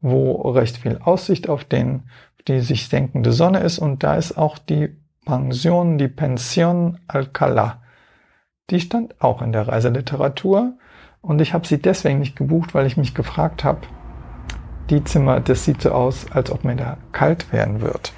[0.02, 2.10] wo recht viel Aussicht auf den,
[2.50, 3.80] die sich senkende Sonne ist.
[3.80, 4.90] Und da ist auch die
[5.24, 7.78] Pension, die Pension Alcalá.
[8.70, 10.74] Die stand auch in der Reiseliteratur.
[11.22, 13.88] Und ich habe sie deswegen nicht gebucht, weil ich mich gefragt habe,
[14.90, 18.14] die Zimmer, das sieht so aus, als ob mir da kalt werden wird.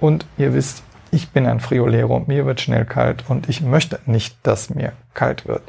[0.00, 4.38] Und ihr wisst, ich bin ein Friolero, mir wird schnell kalt und ich möchte nicht,
[4.42, 5.62] dass mir kalt wird.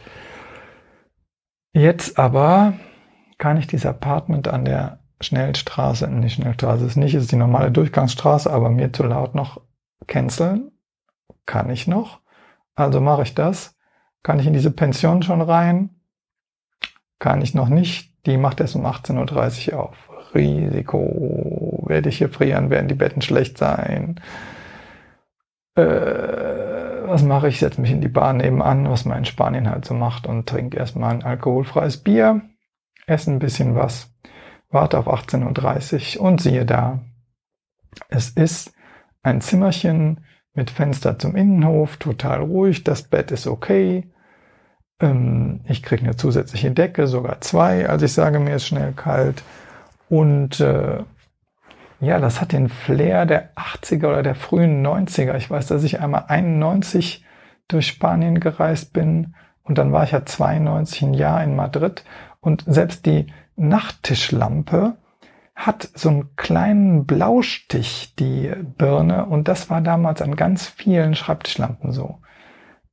[1.73, 2.73] Jetzt aber
[3.37, 8.51] kann ich dieses Apartment an der Schnellstraße, nicht Schnellstraße ist nicht, ist die normale Durchgangsstraße,
[8.51, 9.61] aber mir zu laut noch
[10.07, 10.71] canceln.
[11.45, 12.19] Kann ich noch.
[12.75, 13.75] Also mache ich das.
[14.23, 16.01] Kann ich in diese Pension schon rein?
[17.19, 18.15] Kann ich noch nicht.
[18.25, 20.10] Die macht erst um 18.30 Uhr auf.
[20.33, 21.83] Risiko.
[21.87, 22.69] Werde ich hier frieren?
[22.69, 24.19] Werden die Betten schlecht sein?
[25.75, 25.81] Äh,
[27.11, 27.59] was mache ich?
[27.59, 30.77] Setze mich in die Bar nebenan, was man in Spanien halt so macht und trinke
[30.77, 32.41] erstmal ein alkoholfreies Bier,
[33.05, 34.13] esse ein bisschen was,
[34.69, 36.99] warte auf 18.30 Uhr und siehe da,
[38.09, 38.73] es ist
[39.23, 44.11] ein Zimmerchen mit Fenster zum Innenhof, total ruhig, das Bett ist okay,
[45.01, 49.43] ähm, ich kriege eine zusätzliche Decke, sogar zwei, als ich sage, mir ist schnell kalt.
[50.11, 51.05] Und äh,
[52.01, 55.37] ja, das hat den Flair der 80er oder der frühen 90er.
[55.37, 57.23] Ich weiß, dass ich einmal 91
[57.69, 62.03] durch Spanien gereist bin und dann war ich ja 92 ein Jahr in Madrid
[62.41, 64.97] und selbst die Nachttischlampe
[65.55, 71.93] hat so einen kleinen Blaustich, die Birne, und das war damals an ganz vielen Schreibtischlampen
[71.93, 72.19] so.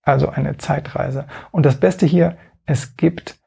[0.03, 1.27] Also eine Zeitreise.
[1.51, 3.41] Und das Beste hier, es gibt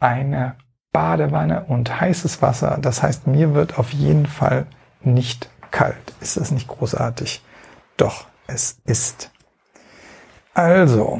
[0.00, 0.56] eine
[0.94, 2.78] Badewanne und heißes Wasser.
[2.80, 4.66] Das heißt, mir wird auf jeden Fall
[5.02, 6.14] nicht kalt.
[6.20, 7.44] Ist das nicht großartig?
[7.98, 9.30] Doch, es ist.
[10.54, 11.18] Also,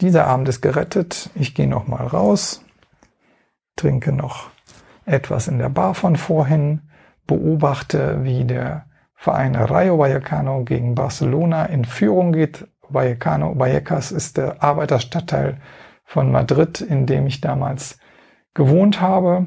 [0.00, 1.30] Dieser Abend ist gerettet.
[1.34, 2.64] Ich gehe noch mal raus,
[3.74, 4.50] trinke noch
[5.06, 6.82] etwas in der Bar von vorhin,
[7.26, 12.68] beobachte, wie der Verein Rayo Vallecano gegen Barcelona in Führung geht.
[12.88, 15.60] Vallecano, Vallecas ist der Arbeiterstadtteil
[16.04, 17.98] von Madrid, in dem ich damals
[18.58, 19.46] gewohnt habe.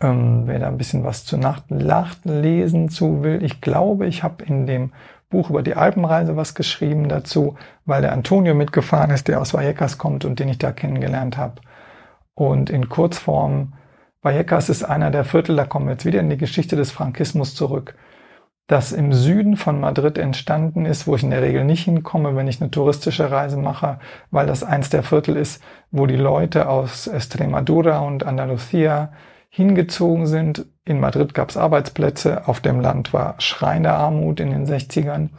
[0.00, 4.22] Ähm, wer da ein bisschen was zur Nacht, Nacht lesen zu will, ich glaube, ich
[4.22, 4.92] habe in dem
[5.28, 9.98] Buch über die Alpenreise was geschrieben dazu, weil der Antonio mitgefahren ist, der aus Vallecas
[9.98, 11.60] kommt und den ich da kennengelernt habe.
[12.34, 13.74] Und in Kurzform,
[14.22, 17.56] Vallecas ist einer der Viertel, da kommen wir jetzt wieder in die Geschichte des Frankismus
[17.56, 17.96] zurück,
[18.70, 22.46] das im Süden von Madrid entstanden ist, wo ich in der Regel nicht hinkomme, wenn
[22.46, 23.98] ich eine touristische Reise mache,
[24.30, 29.08] weil das eins der Viertel ist, wo die Leute aus Extremadura und Andalucía
[29.48, 30.66] hingezogen sind.
[30.84, 35.30] In Madrid gab es Arbeitsplätze, auf dem Land war schreiende Armut in den 60ern.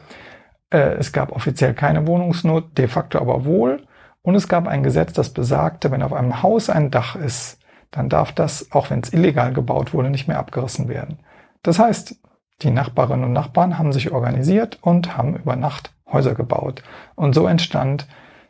[0.69, 3.87] Äh, es gab offiziell keine Wohnungsnot, de facto aber wohl.
[4.23, 7.59] Und es gab ein Gesetz, das besagte, wenn auf einem Haus ein Dach ist,
[7.91, 11.19] dann darf das, auch wenn es illegal gebaut wurde, nicht mehr abgerissen werden.
[11.63, 12.17] Das heißt,
[12.61, 16.83] die Nachbarinnen und Nachbarn haben sich organisiert und haben über Nacht Häuser gebaut.
[17.15, 18.07] Und so entstand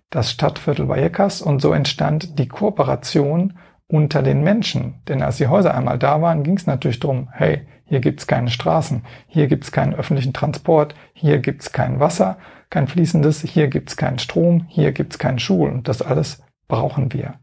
[0.10, 5.02] das Stadtviertel Vallecas und so entstand die Kooperation unter den Menschen.
[5.08, 8.50] Denn als die Häuser einmal da waren, ging es natürlich darum, hey, hier gibt's keine
[8.50, 12.38] Straßen, hier gibt's keinen öffentlichen Transport, hier gibt's kein Wasser,
[12.70, 15.84] kein fließendes, hier gibt's keinen Strom, hier gibt's keinen Schulen.
[15.84, 17.36] Das alles brauchen wir.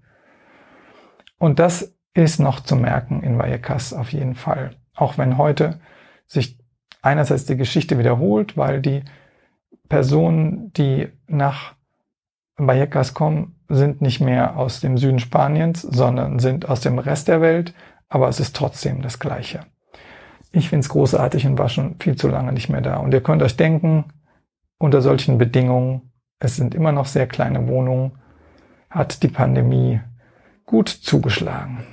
[1.39, 4.71] Und das ist noch zu merken in Vallecas auf jeden Fall.
[4.95, 5.81] Auch wenn heute
[6.27, 6.58] sich
[7.03, 9.03] einerseits die Geschichte wiederholt, weil die
[9.89, 11.75] Personen, die nach
[12.57, 17.41] Vallecas kommen, sind nicht mehr aus dem Süden Spaniens, sondern sind aus dem Rest der
[17.41, 17.75] Welt,
[18.09, 19.61] aber es ist trotzdem das Gleiche.
[20.51, 22.97] Ich finde es großartig und war schon viel zu lange nicht mehr da.
[22.97, 24.07] Und ihr könnt euch denken,
[24.79, 28.13] unter solchen Bedingungen, es sind immer noch sehr kleine Wohnungen,
[28.89, 30.01] hat die Pandemie
[30.65, 31.85] gut zugeschlagen.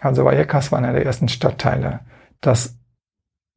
[0.00, 2.00] Also Vallecas war einer der ersten Stadtteile,
[2.40, 2.78] das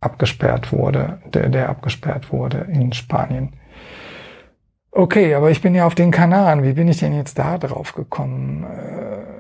[0.02, 3.54] abgesperrt wurde, der, der abgesperrt wurde in Spanien.
[4.92, 6.64] Okay, aber ich bin ja auf den Kanaren.
[6.64, 8.64] Wie bin ich denn jetzt da drauf gekommen?
[8.64, 9.36] Äh,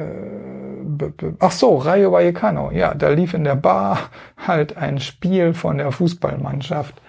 [0.00, 2.72] äh, ach so, Rayo Vallecano.
[2.72, 7.00] Ja, da lief in der Bar halt ein Spiel von der Fußballmannschaft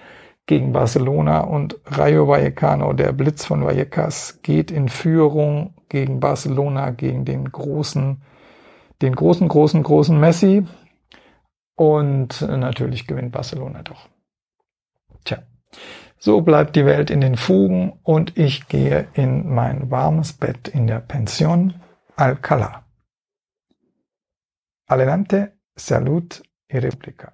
[0.46, 7.24] gegen Barcelona und Rayo Vallecano, der Blitz von Vallecas, geht in Führung gegen Barcelona, gegen
[7.24, 8.22] den großen,
[9.02, 10.64] den großen, großen, großen Messi.
[11.80, 14.10] Und natürlich gewinnt Barcelona doch.
[15.24, 15.38] Tja.
[16.18, 20.86] So bleibt die Welt in den Fugen und ich gehe in mein warmes Bett in
[20.86, 21.80] der Pension
[22.16, 22.82] Alcalá.
[24.88, 27.32] Adelante, salud y replica.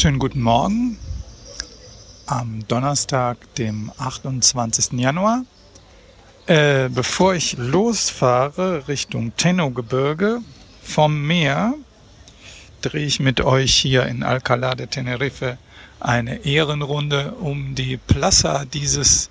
[0.00, 0.96] Schönen guten Morgen
[2.24, 4.98] am Donnerstag, dem 28.
[4.98, 5.44] Januar.
[6.46, 10.40] Äh, bevor ich losfahre Richtung Tenno-Gebirge
[10.82, 11.74] vom Meer,
[12.80, 15.58] drehe ich mit euch hier in Alcalá de Tenerife
[16.00, 19.28] eine Ehrenrunde um die Plaza dieses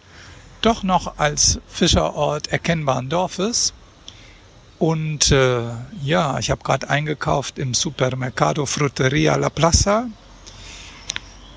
[0.61, 3.73] doch noch als Fischerort erkennbaren Dorfes.
[4.77, 5.63] Und äh,
[6.03, 10.05] ja, ich habe gerade eingekauft im Supermercado Fruteria La Plaza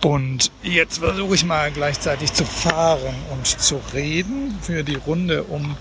[0.04, 5.76] und jetzt versuche ich mal gleichzeitig zu fahren und zu reden für die Runde um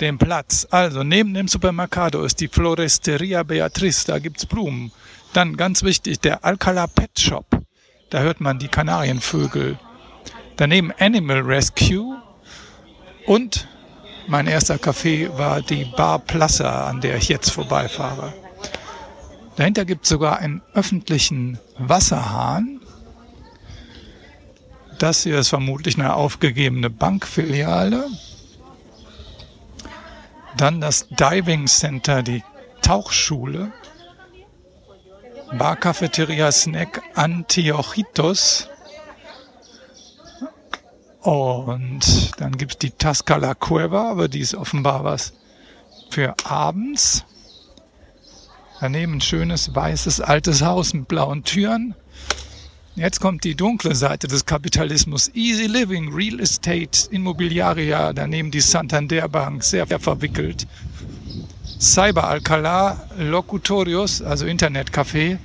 [0.00, 0.66] den Platz.
[0.70, 4.92] Also neben dem Supermercado ist die Floresteria Beatriz, da gibt es Blumen.
[5.32, 7.46] Dann ganz wichtig, der Alcala Pet Shop,
[8.10, 9.78] da hört man die Kanarienvögel.
[10.56, 12.20] Daneben Animal Rescue
[13.26, 13.68] und
[14.28, 18.32] mein erster Café war die Bar Plaza, an der ich jetzt vorbeifahre.
[19.58, 22.80] Dahinter gibt es sogar einen öffentlichen Wasserhahn.
[25.00, 28.06] Das hier ist vermutlich eine aufgegebene Bankfiliale.
[30.56, 32.44] Dann das Diving Center, die
[32.82, 33.72] Tauchschule.
[35.58, 38.68] Bar Cafeteria Snack Antiochitos.
[41.20, 45.32] Und dann gibt es die Tascala Cueva, aber die ist offenbar was
[46.10, 47.24] für abends.
[48.80, 51.96] Daneben ein schönes weißes altes Haus mit blauen Türen.
[52.94, 55.34] Jetzt kommt die dunkle Seite des Kapitalismus.
[55.34, 60.68] Easy Living, Real Estate, Immobiliaria, daneben die Santander Bank, sehr verwickelt.
[61.80, 65.38] Cyber Alcalá Locutorius, also Internetcafé.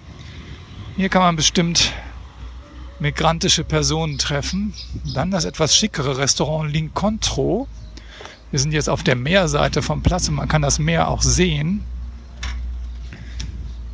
[0.95, 1.91] Hier kann man bestimmt
[2.99, 4.75] migrantische Personen treffen.
[5.15, 7.65] Dann das etwas schickere Restaurant L'Incontro.
[8.51, 11.83] Wir sind jetzt auf der Meerseite vom Platz und man kann das Meer auch sehen.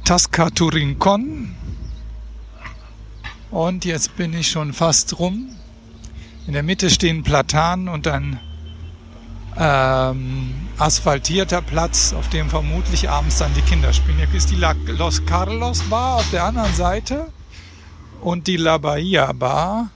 [0.10, 1.55] Tasca Turincon.
[3.51, 5.49] Und jetzt bin ich schon fast rum.
[6.47, 8.39] In der Mitte stehen Platanen und ein
[9.55, 14.18] ähm, asphaltierter Platz, auf dem vermutlich abends dann die Kinder spielen.
[14.18, 17.28] Hier ist die La Los Carlos Bar auf der anderen Seite
[18.20, 19.91] und die La Bahia Bar.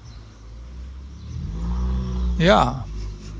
[2.38, 2.86] Ja,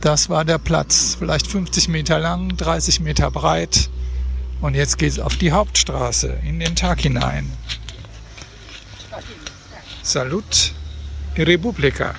[0.02, 1.18] das war der Platz.
[1.20, 3.92] Vielleicht 50 Meter lang, 30 Meter breit.
[4.62, 7.52] Und jetzt geht es auf die Hauptstraße in den Tag hinein.
[10.02, 10.74] Salut,
[11.38, 12.16] Republika.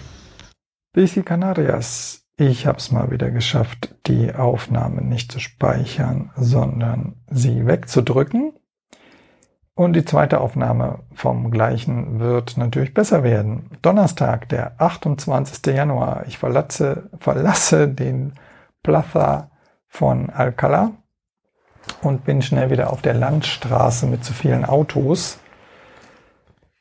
[0.93, 2.25] Bici Canarias.
[2.37, 8.53] Ich habe es mal wieder geschafft, die Aufnahme nicht zu speichern, sondern sie wegzudrücken.
[9.77, 13.71] Und die zweite Aufnahme vom gleichen wird natürlich besser werden.
[13.83, 15.75] Donnerstag, der 28.
[15.75, 16.25] Januar.
[16.27, 18.35] Ich verlasse, verlasse den
[18.83, 19.51] Plaza
[19.89, 20.93] von Alcalá
[22.03, 25.39] und bin schnell wieder auf der Landstraße mit zu vielen Autos.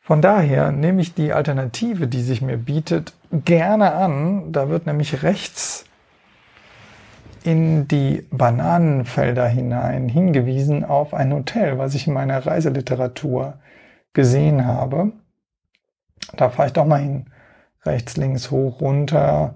[0.01, 4.51] Von daher nehme ich die Alternative, die sich mir bietet, gerne an.
[4.51, 5.85] Da wird nämlich rechts
[7.43, 13.59] in die Bananenfelder hinein hingewiesen auf ein Hotel, was ich in meiner Reiseliteratur
[14.13, 15.11] gesehen habe.
[16.35, 17.25] Da fahre ich doch mal hin.
[17.85, 19.55] Rechts, links, hoch, runter.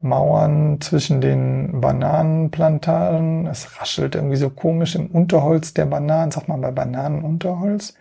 [0.00, 3.46] Mauern zwischen den Bananenplantagen.
[3.46, 6.30] Es raschelt irgendwie so komisch im Unterholz der Bananen.
[6.30, 7.94] Sag mal bei Bananenunterholz.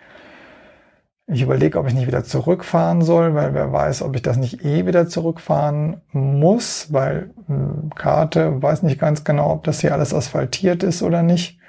[1.29, 4.63] Ich überlege, ob ich nicht wieder zurückfahren soll, weil wer weiß, ob ich das nicht
[4.63, 10.13] eh wieder zurückfahren muss, weil hm, Karte weiß nicht ganz genau, ob das hier alles
[10.13, 11.59] asphaltiert ist oder nicht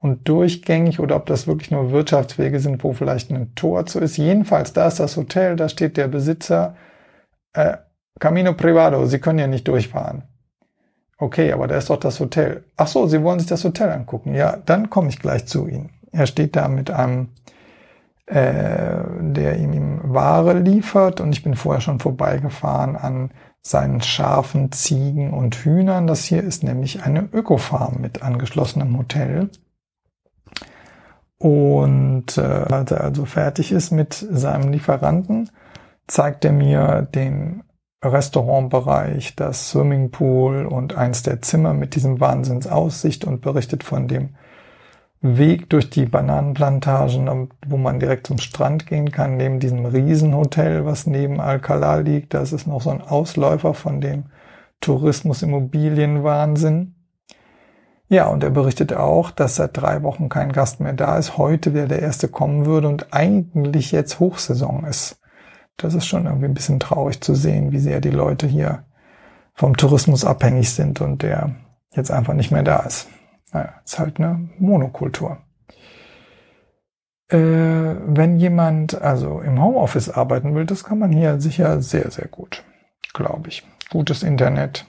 [0.00, 4.18] und durchgängig oder ob das wirklich nur Wirtschaftswege sind, wo vielleicht ein Tor zu ist.
[4.18, 6.76] Jedenfalls, da ist das Hotel, da steht der Besitzer,
[7.54, 7.78] äh,
[8.18, 10.22] Camino Privado, Sie können ja nicht durchfahren.
[11.18, 12.64] Okay, aber da ist doch das Hotel.
[12.76, 14.34] Ach so, Sie wollen sich das Hotel angucken.
[14.34, 15.90] Ja, dann komme ich gleich zu Ihnen.
[16.12, 17.28] Er steht da mit einem
[18.26, 23.30] äh, der ihm Ware liefert und ich bin vorher schon vorbeigefahren an
[23.62, 26.08] seinen Schafen, Ziegen und Hühnern.
[26.08, 29.50] Das hier ist nämlich eine Ökofarm mit angeschlossenem Hotel.
[31.38, 35.50] Und äh, als er also fertig ist mit seinem Lieferanten,
[36.08, 37.62] zeigt er mir den
[38.04, 44.30] Restaurantbereich, das Swimmingpool und eins der Zimmer mit diesem Wahnsinnsaussicht und berichtet von dem
[45.22, 51.06] Weg durch die Bananenplantagen, wo man direkt zum Strand gehen kann, neben diesem Riesenhotel, was
[51.06, 52.34] neben Alcalá liegt.
[52.34, 54.24] Das ist noch so ein Ausläufer von dem
[54.80, 56.94] Tourismus-Immobilien-Wahnsinn.
[58.08, 61.74] Ja, und er berichtet auch, dass seit drei Wochen kein Gast mehr da ist, heute
[61.74, 65.20] wieder der erste kommen würde und eigentlich jetzt Hochsaison ist.
[65.76, 68.84] Das ist schon irgendwie ein bisschen traurig zu sehen, wie sehr die Leute hier
[69.54, 71.54] vom Tourismus abhängig sind und der
[71.94, 73.08] jetzt einfach nicht mehr da ist.
[73.52, 75.38] Naja, ist halt eine Monokultur.
[77.28, 82.28] Äh, wenn jemand also im Homeoffice arbeiten will, das kann man hier sicher sehr, sehr
[82.28, 82.62] gut,
[83.12, 83.66] glaube ich.
[83.90, 84.86] Gutes Internet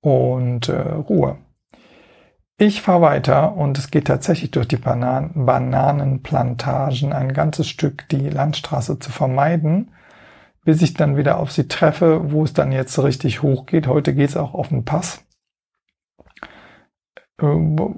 [0.00, 1.38] und äh, Ruhe.
[2.64, 8.30] Ich fahre weiter und es geht tatsächlich durch die Banan Bananenplantagen ein ganzes Stück die
[8.30, 9.90] Landstraße zu vermeiden,
[10.64, 13.88] bis ich dann wieder auf sie treffe, wo es dann jetzt richtig hoch geht.
[13.88, 15.24] Heute geht es auch auf den Pass.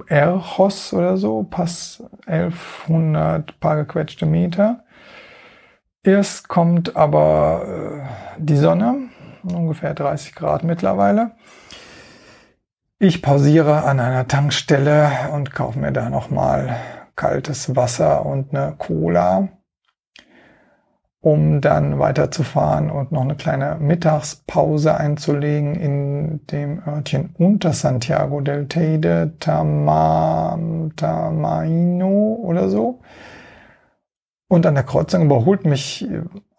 [0.06, 4.84] Erchos oder so, Pass 1100 paar gequetschte Meter.
[6.02, 8.06] Erst kommt aber
[8.38, 9.10] äh, die Sonne,
[9.42, 11.32] ungefähr 30 Grad mittlerweile.
[12.98, 16.76] Ich pausiere an einer Tankstelle und kaufe mir da nochmal
[17.16, 19.48] kaltes Wasser und eine Cola
[21.24, 28.68] um dann weiterzufahren und noch eine kleine Mittagspause einzulegen in dem Örtchen unter Santiago del
[28.68, 30.58] Teide, Tama,
[30.96, 33.00] Tamaino oder so.
[34.48, 36.06] Und an der Kreuzung überholt mich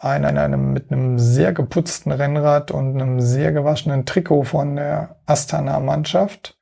[0.05, 5.15] einer in einem, mit einem sehr geputzten Rennrad und einem sehr gewaschenen Trikot von der
[5.25, 6.57] Astana-Mannschaft.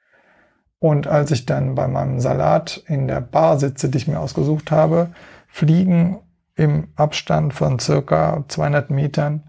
[0.79, 4.71] Und als ich dann bei meinem Salat in der Bar sitze, die ich mir ausgesucht
[4.71, 5.09] habe,
[5.47, 6.19] fliegen
[6.55, 9.43] im Abstand von circa 200 Metern,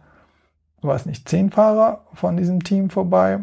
[0.83, 3.41] weiß nicht, zehn Fahrer von diesem Team vorbei.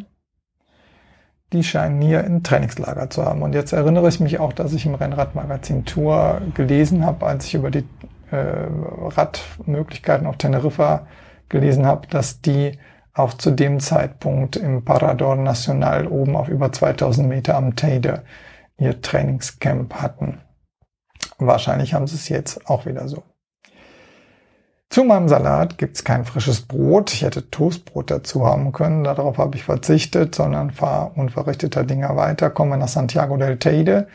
[1.54, 3.41] Die scheinen hier ein Trainingslager zu haben.
[3.41, 7.56] Und jetzt erinnere ich mich auch, dass ich im Rennradmagazin Tour gelesen habe, als ich
[7.56, 7.84] über die
[8.36, 11.07] Radmöglichkeiten auf Teneriffa
[11.49, 12.79] gelesen habe, dass die
[13.13, 18.23] auch zu dem Zeitpunkt im Parador Nacional oben auf über 2000 Meter am Teide
[18.77, 20.39] ihr Trainingscamp hatten.
[21.38, 23.23] Wahrscheinlich haben sie es jetzt auch wieder so.
[24.89, 27.13] Zu meinem Salat gibt's kein frisches Brot.
[27.13, 29.05] Ich hätte Toastbrot dazu haben können.
[29.05, 34.07] Darauf habe ich verzichtet, sondern fahre unverrichteter Dinger weiter, komme nach Santiago del Teide,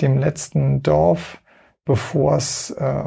[0.00, 1.38] dem letzten Dorf,
[1.84, 3.04] bevor es äh,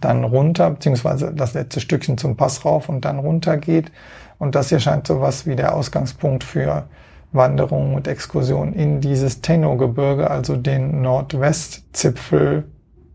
[0.00, 3.92] dann runter, beziehungsweise das letzte Stückchen zum Pass rauf und dann runter geht.
[4.38, 6.88] Und das hier scheint so was wie der Ausgangspunkt für
[7.32, 12.64] Wanderungen und Exkursionen in dieses Teno-Gebirge, also den Nordwestzipfel,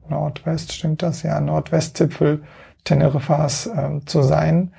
[0.10, 1.24] Nordwest, stimmt das?
[1.24, 2.44] Ja, Nordwestzipfel
[2.84, 4.74] Teneriffas äh, zu sein.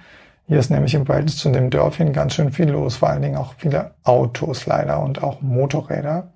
[0.47, 3.37] Hier ist nämlich im Verhältnis zu dem Dörfchen ganz schön viel los, vor allen Dingen
[3.37, 6.33] auch viele Autos leider und auch Motorräder.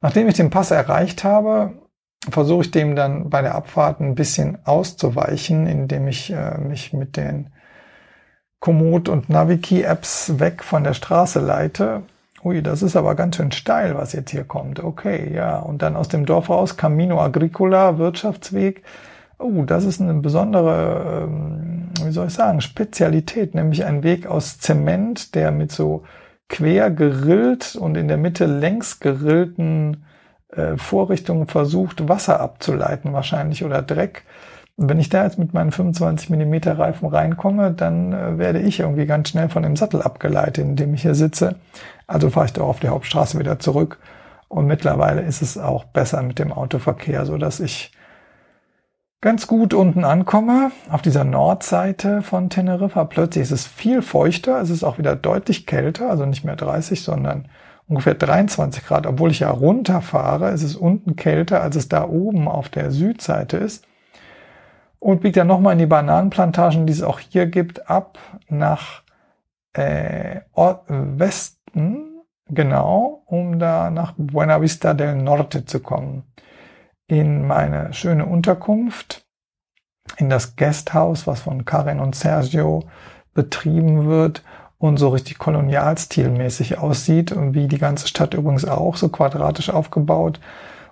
[0.00, 1.74] Nachdem ich den Pass erreicht habe,
[2.30, 7.16] versuche ich dem dann bei der Abfahrt ein bisschen auszuweichen, indem ich äh, mich mit
[7.16, 7.50] den
[8.60, 12.02] Komoot und Naviki-Apps weg von der Straße leite.
[12.42, 14.82] Ui, das ist aber ganz schön steil, was jetzt hier kommt.
[14.82, 15.58] Okay, ja.
[15.58, 18.82] Und dann aus dem Dorf raus, Camino Agricola, Wirtschaftsweg.
[19.38, 24.58] Oh, das ist eine besondere, ähm, wie soll ich sagen, Spezialität, nämlich ein Weg aus
[24.58, 26.04] Zement, der mit so
[26.48, 30.04] quer gerillt und in der Mitte längs gerillten
[30.56, 34.24] äh, Vorrichtungen versucht, Wasser abzuleiten wahrscheinlich oder Dreck.
[34.76, 38.80] Und wenn ich da jetzt mit meinen 25 Millimeter Reifen reinkomme, dann äh, werde ich
[38.80, 41.56] irgendwie ganz schnell von dem Sattel abgeleitet, in dem ich hier sitze.
[42.06, 43.98] Also fahre ich doch auf die Hauptstraße wieder zurück.
[44.48, 47.92] Und mittlerweile ist es auch besser mit dem Autoverkehr, so dass ich
[49.20, 53.04] ganz gut unten ankomme, auf dieser Nordseite von Teneriffa.
[53.04, 57.02] Plötzlich ist es viel feuchter, es ist auch wieder deutlich kälter, also nicht mehr 30,
[57.02, 57.48] sondern
[57.88, 59.06] ungefähr 23 Grad.
[59.06, 63.58] Obwohl ich ja runterfahre, ist es unten kälter, als es da oben auf der Südseite
[63.58, 63.86] ist
[65.04, 68.18] und biegt dann nochmal in die Bananenplantagen, die es auch hier gibt, ab
[68.48, 69.02] nach
[69.74, 76.22] äh, Westen, genau, um da nach Buena Vista del Norte zu kommen.
[77.06, 79.26] In meine schöne Unterkunft,
[80.16, 82.84] in das Guesthouse, was von Karin und Sergio
[83.34, 84.42] betrieben wird
[84.78, 90.40] und so richtig kolonialstilmäßig aussieht und wie die ganze Stadt übrigens auch, so quadratisch aufgebaut.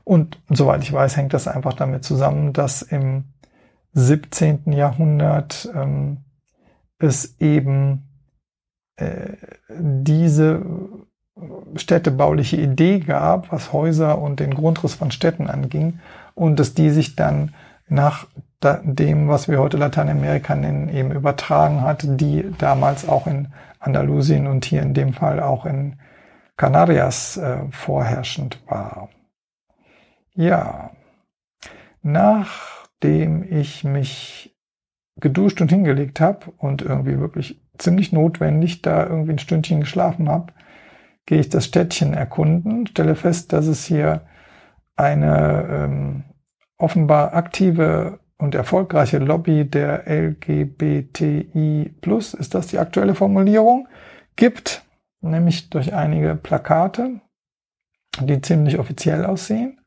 [0.05, 3.25] Und soweit ich weiß, hängt das einfach damit zusammen, dass im
[3.95, 4.73] 17.
[4.73, 6.19] Jahrhundert ähm,
[6.99, 8.09] es eben
[8.97, 9.37] äh,
[9.69, 10.63] diese
[11.77, 16.01] städtebauliche Idee gab, was Häuser und den Grundriss von Städten anging
[16.35, 17.55] und dass die sich dann
[17.89, 18.27] nach
[18.63, 23.49] dem, was wir heute Lateinamerika nennen, eben übertragen hat, die damals auch in
[23.83, 25.99] Andalusien und hier in dem Fall auch in
[26.57, 29.09] Canarias äh, vorherrschend war.
[30.35, 30.91] Ja,
[32.03, 34.57] nach nachdem ich mich
[35.17, 40.53] geduscht und hingelegt habe und irgendwie wirklich ziemlich notwendig da irgendwie ein Stündchen geschlafen habe,
[41.27, 44.23] gehe ich das Städtchen erkunden, stelle fest, dass es hier
[44.95, 46.25] eine ähm,
[46.79, 53.87] offenbar aktive und erfolgreiche Lobby der LGBTI plus, ist das die aktuelle Formulierung,
[54.35, 54.83] gibt,
[55.21, 57.21] nämlich durch einige Plakate,
[58.21, 59.81] die ziemlich offiziell aussehen.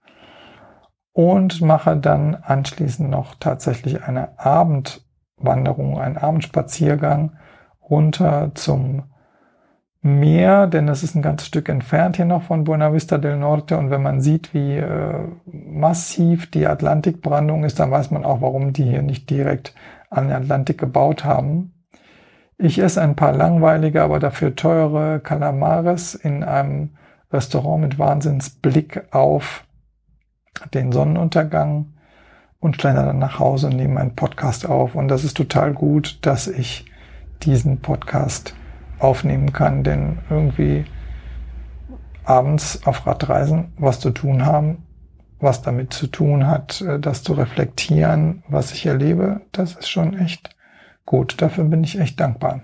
[1.12, 7.38] Und mache dann anschließend noch tatsächlich eine Abendwanderung, einen Abendspaziergang
[7.82, 9.04] runter zum
[10.06, 13.76] Meer, denn es ist ein ganzes Stück entfernt hier noch von Buena Vista del Norte
[13.76, 15.16] und wenn man sieht, wie äh,
[15.48, 19.74] massiv die Atlantikbrandung ist, dann weiß man auch, warum die hier nicht direkt
[20.12, 21.74] an den Atlantik gebaut haben.
[22.60, 26.92] Ich esse ein paar langweilige, aber dafür teure Calamares in einem
[27.34, 29.66] Restaurant mit Wahnsinnsblick auf
[30.76, 31.96] den Sonnenuntergang
[32.60, 34.94] und schlender dann nach Hause und nehme einen Podcast auf.
[34.94, 36.86] Und das ist total gut, dass ich
[37.42, 38.54] diesen Podcast
[39.00, 40.86] aufnehmen kann, denn irgendwie
[42.24, 44.86] abends auf Radreisen was zu tun haben,
[45.40, 50.18] was damit zu tun hat, äh, das zu reflektieren, was ich erlebe, das ist schon
[50.18, 50.56] echt
[51.06, 51.42] gut.
[51.42, 52.62] Dafür bin ich echt dankbar.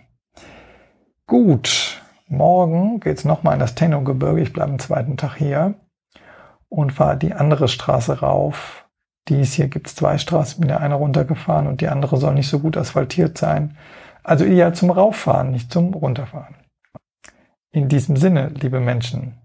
[1.27, 4.41] Gut, morgen geht's nochmal in das Tenno-Gebirge.
[4.41, 5.75] Ich bleibe am zweiten Tag hier
[6.67, 8.85] und fahre die andere Straße rauf.
[9.27, 12.59] Dies hier gibt's zwei Straßen, bin der eine runtergefahren und die andere soll nicht so
[12.59, 13.77] gut asphaltiert sein.
[14.23, 16.55] Also eher zum Rauffahren, nicht zum Runterfahren.
[17.71, 19.37] In diesem Sinne, liebe Menschen,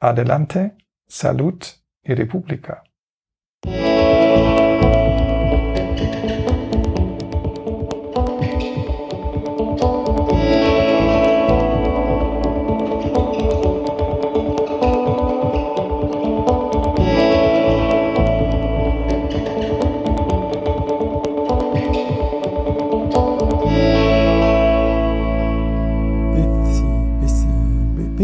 [0.00, 0.76] adelante,
[1.06, 2.14] salut y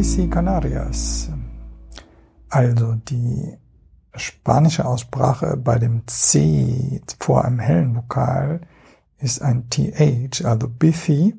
[0.05, 1.30] Bici Canarias.
[2.50, 3.57] Also die
[4.14, 8.61] spanische Aussprache bei dem C vor einem hellen Vokal
[9.16, 11.34] ist ein TH, also Biffy,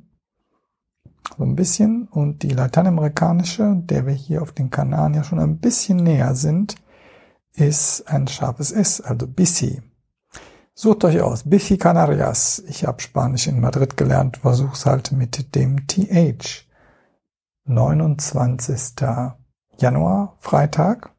[1.37, 2.07] so ein bisschen.
[2.07, 6.73] Und die lateinamerikanische, der wir hier auf den Kanaren ja schon ein bisschen näher sind,
[7.53, 9.83] ist ein scharfes S, also Bissi.
[10.73, 12.63] Sucht euch aus, Biffy Canarias.
[12.67, 16.65] Ich habe Spanisch in Madrid gelernt, versuch's halt mit dem TH.
[17.67, 18.93] 29.
[19.77, 21.15] Januar, Freitag.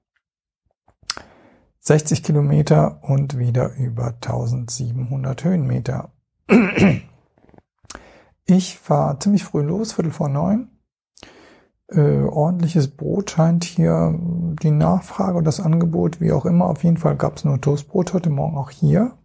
[1.80, 6.12] 60 Kilometer und wieder über 1700 Höhenmeter.
[8.48, 10.70] Ich fahre ziemlich früh los, Viertel vor neun.
[11.88, 14.16] Äh, ordentliches Brot scheint hier
[14.62, 16.66] die Nachfrage und das Angebot, wie auch immer.
[16.66, 19.18] Auf jeden Fall gab es nur Toastbrot heute Morgen auch hier.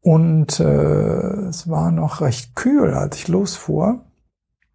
[0.00, 4.04] Und äh, es war noch recht kühl, als ich losfuhr.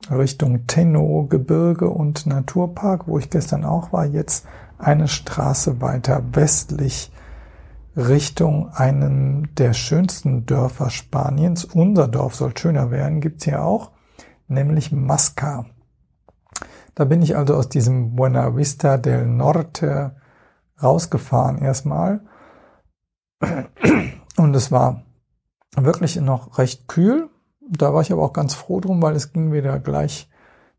[0.10, 4.06] Richtung Tenno, Gebirge und Naturpark, wo ich gestern auch war.
[4.06, 4.46] Jetzt
[4.78, 7.12] eine Straße weiter westlich
[7.96, 11.66] Richtung einem der schönsten Dörfer Spaniens.
[11.66, 13.92] Unser Dorf soll schöner werden, gibt's hier auch,
[14.48, 15.66] nämlich Masca.
[16.94, 20.16] Da bin ich also aus diesem Buena Vista del Norte
[20.82, 22.22] rausgefahren erstmal.
[24.38, 25.04] Und es war
[25.76, 27.30] wirklich noch recht kühl.
[27.70, 30.30] Da war ich aber auch ganz froh drum, weil es ging wieder gleich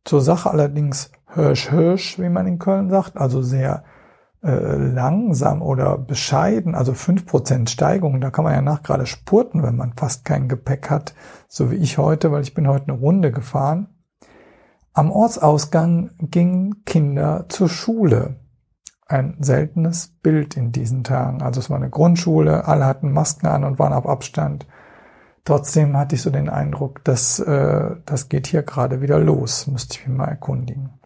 [0.05, 0.51] zur Sache.
[0.51, 3.84] Allerdings hirsch hirsch, wie man in Köln sagt, also sehr
[4.43, 9.62] äh, langsam oder bescheiden, also fünf Prozent Steigung, da kann man ja nach gerade spurten,
[9.62, 11.14] wenn man fast kein Gepäck hat,
[11.49, 13.89] so wie ich heute, weil ich bin heute eine Runde gefahren.
[14.93, 18.36] Am Ortsausgang gingen Kinder zur Schule.
[19.07, 21.43] Ein seltenes Bild in diesen Tagen.
[21.43, 24.66] Also es war eine Grundschule, alle hatten Masken an und waren auf Abstand.
[25.45, 29.66] Trotzdem hatte ich so den Eindruck, dass äh, das geht hier gerade wieder los.
[29.66, 30.99] Müsste ich mich mal erkundigen.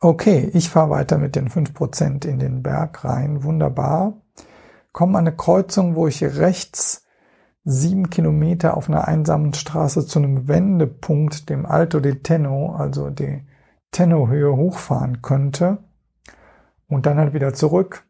[0.00, 3.42] Okay, ich fahre weiter mit den fünf Prozent in den Berg rein.
[3.42, 4.22] Wunderbar.
[4.92, 7.04] Komme an eine Kreuzung, wo ich rechts
[7.64, 13.46] sieben Kilometer auf einer einsamen Straße zu einem Wendepunkt, dem Alto de Tenno, also die
[13.90, 15.78] Tenno-Höhe hochfahren könnte.
[16.86, 18.07] Und dann halt wieder zurück.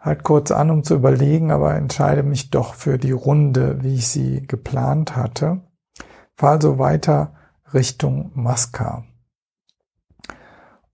[0.00, 4.08] Halt kurz an, um zu überlegen, aber entscheide mich doch für die Runde, wie ich
[4.08, 5.60] sie geplant hatte.
[6.36, 7.34] Fahre also weiter
[7.74, 9.04] Richtung Masca.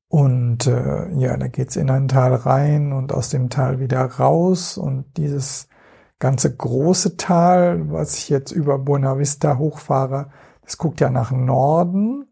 [0.09, 4.77] Und äh, ja, da geht's in ein Tal rein und aus dem Tal wieder raus.
[4.77, 5.69] Und dieses
[6.19, 10.31] ganze große Tal, was ich jetzt über Buena Vista hochfahre,
[10.63, 12.27] das guckt ja nach Norden.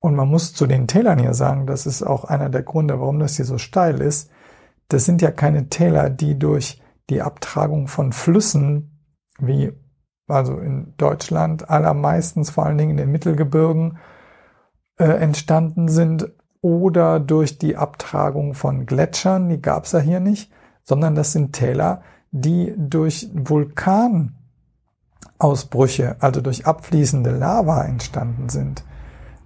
[0.00, 3.18] Und man muss zu den Tälern hier sagen, das ist auch einer der Gründe, warum
[3.18, 4.30] das hier so steil ist.
[4.88, 9.04] Das sind ja keine Täler, die durch die Abtragung von Flüssen,
[9.38, 9.72] wie
[10.26, 13.98] also in Deutschland allermeistens, vor allen Dingen in den Mittelgebirgen,
[14.98, 16.30] äh, entstanden sind,
[16.60, 21.52] oder durch die Abtragung von Gletschern, die gab es ja hier nicht, sondern das sind
[21.52, 28.84] Täler, die durch Vulkanausbrüche, also durch abfließende Lava entstanden sind.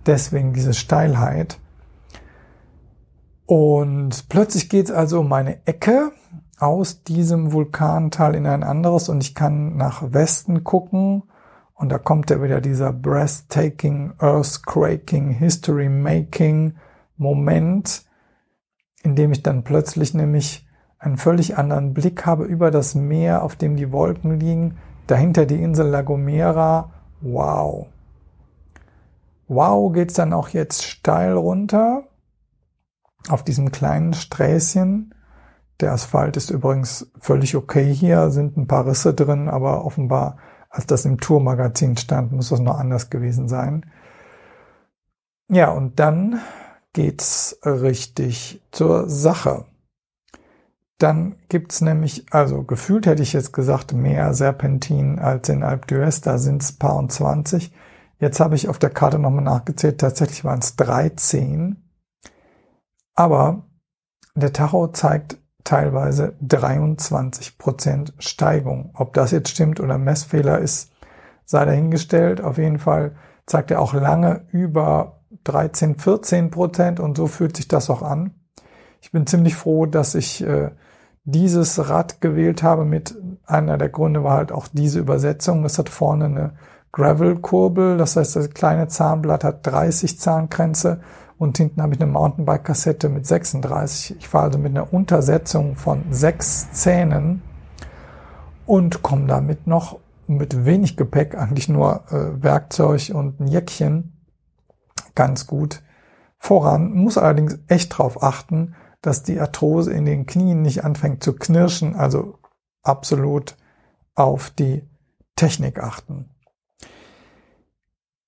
[0.06, 1.58] Deswegen diese Steilheit.
[3.54, 6.12] Und plötzlich geht es also um eine Ecke
[6.58, 11.24] aus diesem Vulkantal in ein anderes und ich kann nach Westen gucken
[11.74, 16.76] und da kommt ja wieder dieser breathtaking, earthquaking, history making
[17.18, 18.06] Moment,
[19.02, 20.66] in dem ich dann plötzlich nämlich
[20.98, 25.62] einen völlig anderen Blick habe über das Meer, auf dem die Wolken liegen, dahinter die
[25.62, 26.90] Insel La Gomera.
[27.20, 27.88] Wow.
[29.46, 32.04] Wow geht's dann auch jetzt steil runter
[33.28, 35.14] auf diesem kleinen Sträßchen.
[35.80, 40.36] Der Asphalt ist übrigens völlig okay hier, sind ein paar Risse drin, aber offenbar,
[40.70, 43.86] als das im Tourmagazin stand, muss das noch anders gewesen sein.
[45.48, 46.40] Ja, und dann
[46.92, 49.66] geht's richtig zur Sache.
[50.98, 56.22] Dann gibt's nämlich, also gefühlt hätte ich jetzt gesagt, mehr Serpentin als in Alp d'Huez,
[56.22, 57.74] da sind's paar und 20.
[58.20, 61.81] Jetzt habe ich auf der Karte nochmal nachgezählt, tatsächlich waren es 13.
[63.14, 63.64] Aber
[64.34, 68.90] der Tacho zeigt teilweise 23 Prozent Steigung.
[68.94, 70.92] Ob das jetzt stimmt oder Messfehler ist,
[71.44, 72.40] sei dahingestellt.
[72.40, 73.14] Auf jeden Fall
[73.46, 78.34] zeigt er auch lange über 13, 14 Prozent und so fühlt sich das auch an.
[79.00, 80.70] Ich bin ziemlich froh, dass ich äh,
[81.24, 85.64] dieses Rad gewählt habe mit einer der Gründe war halt auch diese Übersetzung.
[85.64, 86.54] Es hat vorne eine
[86.92, 91.00] Gravel-Kurbel, das heißt, das kleine Zahnblatt hat 30 Zahngrenze
[91.42, 94.16] und hinten habe ich eine Mountainbike-Kassette mit 36.
[94.16, 97.42] Ich fahre also mit einer Untersetzung von sechs Zähnen
[98.64, 104.24] und komme damit noch mit wenig Gepäck, eigentlich nur äh, Werkzeug und ein Jäckchen,
[105.16, 105.82] ganz gut
[106.38, 111.32] voran, muss allerdings echt darauf achten, dass die Arthrose in den Knien nicht anfängt zu
[111.32, 112.38] knirschen, also
[112.84, 113.56] absolut
[114.14, 114.88] auf die
[115.34, 116.30] Technik achten.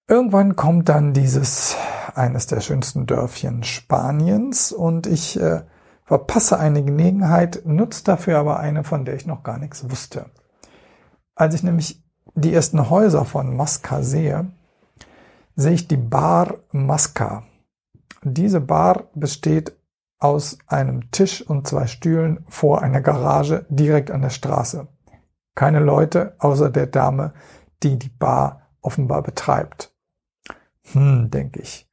[0.09, 1.77] Irgendwann kommt dann dieses
[2.15, 5.63] eines der schönsten Dörfchen Spaniens und ich äh,
[6.05, 10.27] verpasse eine Gelegenheit, nutze dafür aber eine, von der ich noch gar nichts wusste.
[11.35, 12.03] Als ich nämlich
[12.35, 14.51] die ersten Häuser von Masca sehe,
[15.57, 17.45] sehe ich die Bar Masca.
[18.23, 19.77] Diese Bar besteht
[20.19, 24.89] aus einem Tisch und zwei Stühlen vor einer Garage direkt an der Straße.
[25.55, 27.35] Keine Leute außer der Dame,
[27.83, 29.95] die die Bar offenbar betreibt.
[30.93, 31.89] Hm, denke ich.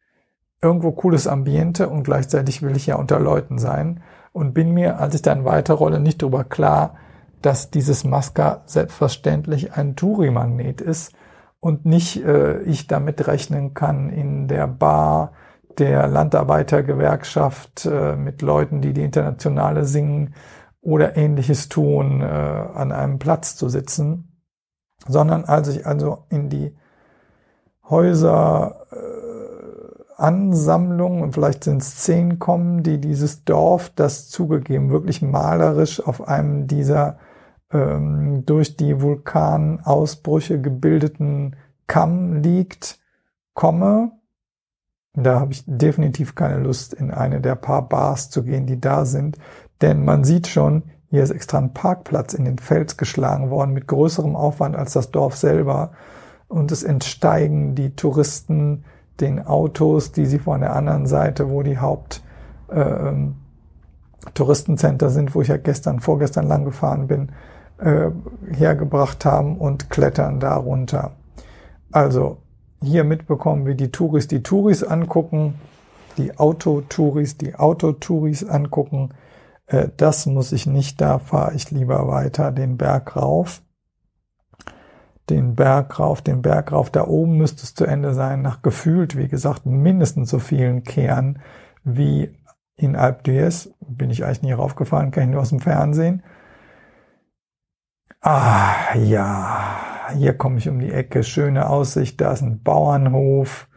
[0.62, 4.02] Irgendwo cooles Ambiente und gleichzeitig will ich ja unter Leuten sein
[4.32, 6.96] und bin mir, als ich dann weiterrolle, nicht darüber klar,
[7.42, 11.14] dass dieses Masca selbstverständlich ein Touri-Magnet ist
[11.60, 15.34] und nicht äh, ich damit rechnen kann, in der Bar
[15.78, 20.36] der Landarbeitergewerkschaft äh, mit Leuten, die die Internationale singen
[20.82, 24.44] oder ähnliches tun, äh, an einem Platz zu sitzen,
[25.08, 26.76] sondern als ich also in die
[27.90, 29.21] Häuser äh,
[30.22, 36.68] Ansammlung vielleicht sind es zehn kommen, die dieses Dorf, das zugegeben wirklich malerisch auf einem
[36.68, 37.18] dieser
[37.72, 41.56] ähm, durch die Vulkanausbrüche gebildeten
[41.88, 43.00] Kamm liegt,
[43.54, 44.12] komme.
[45.14, 49.06] Da habe ich definitiv keine Lust, in eine der paar Bars zu gehen, die da
[49.06, 49.38] sind.
[49.82, 53.88] Denn man sieht schon, hier ist extra ein Parkplatz in den Fels geschlagen worden mit
[53.88, 55.92] größerem Aufwand als das Dorf selber
[56.48, 58.86] und es entsteigen die Touristen
[59.22, 62.22] den Autos, die sie von der anderen Seite, wo die Haupt
[62.70, 63.14] äh,
[64.34, 67.30] Touristencenter sind, wo ich ja gestern, vorgestern lang gefahren bin,
[67.80, 68.12] äh,
[68.56, 71.12] hergebracht haben und klettern da runter.
[71.92, 72.38] Also
[72.82, 75.56] hier mitbekommen, wie die Touris die Touris angucken,
[76.18, 79.10] die Autotouris die Autotouris angucken.
[79.68, 83.62] Äh, das muss ich nicht, da fahre ich lieber weiter den Berg rauf
[85.32, 86.90] den Berg rauf, den Berg rauf.
[86.90, 91.40] Da oben müsste es zu Ende sein, nach gefühlt, wie gesagt, mindestens so vielen Kehren
[91.84, 92.38] wie
[92.76, 93.70] in Alp d'Huez.
[93.80, 96.24] Bin ich eigentlich nie raufgefahren, kann ich nur aus dem Fernsehen.
[98.22, 99.78] Ah, ja,
[100.16, 103.68] hier komme ich um die Ecke, schöne Aussicht, da ist ein Bauernhof.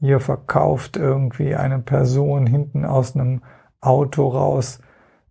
[0.00, 3.42] Hier verkauft irgendwie eine Person hinten aus einem
[3.80, 4.80] Auto raus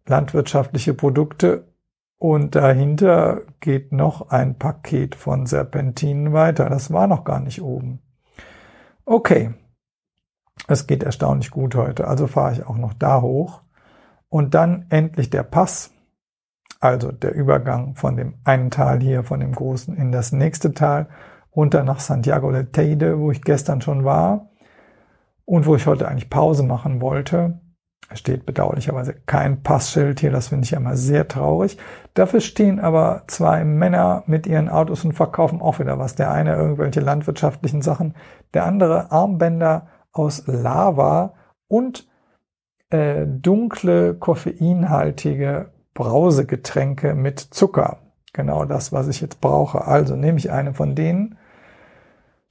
[0.05, 1.72] landwirtschaftliche Produkte
[2.17, 6.69] und dahinter geht noch ein Paket von Serpentinen weiter.
[6.69, 7.99] Das war noch gar nicht oben.
[9.05, 9.53] Okay.
[10.67, 12.07] Es geht erstaunlich gut heute.
[12.07, 13.61] Also fahre ich auch noch da hoch.
[14.29, 15.91] Und dann endlich der Pass.
[16.79, 21.07] Also der Übergang von dem einen Tal hier, von dem großen, in das nächste Tal,
[21.55, 24.49] runter nach Santiago de Teide, wo ich gestern schon war
[25.45, 27.59] und wo ich heute eigentlich Pause machen wollte.
[28.13, 31.77] Steht bedauerlicherweise kein Passschild hier, das finde ich ja sehr traurig.
[32.13, 36.15] Dafür stehen aber zwei Männer mit ihren Autos und verkaufen auch wieder was.
[36.15, 38.13] Der eine irgendwelche landwirtschaftlichen Sachen,
[38.53, 41.33] der andere Armbänder aus Lava
[41.67, 42.07] und
[42.91, 47.97] äh, dunkle, koffeinhaltige Brausegetränke mit Zucker.
[48.33, 49.85] Genau das, was ich jetzt brauche.
[49.87, 51.37] Also nehme ich eine von denen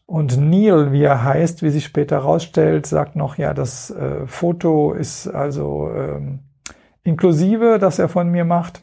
[0.06, 4.92] und Neil, wie er heißt, wie sich später herausstellt, sagt noch, ja, das äh, Foto
[4.92, 6.40] ist also ähm,
[7.02, 8.82] inklusive, das er von mir macht.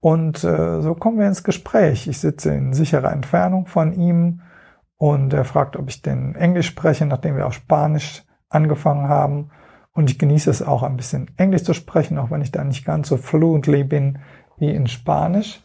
[0.00, 2.06] Und äh, so kommen wir ins Gespräch.
[2.06, 4.42] Ich sitze in sicherer Entfernung von ihm
[4.96, 9.50] und er fragt, ob ich denn Englisch spreche, nachdem wir auch Spanisch angefangen haben.
[9.92, 12.84] Und ich genieße es auch ein bisschen Englisch zu sprechen, auch wenn ich da nicht
[12.84, 14.20] ganz so fluently bin
[14.56, 15.64] wie in Spanisch.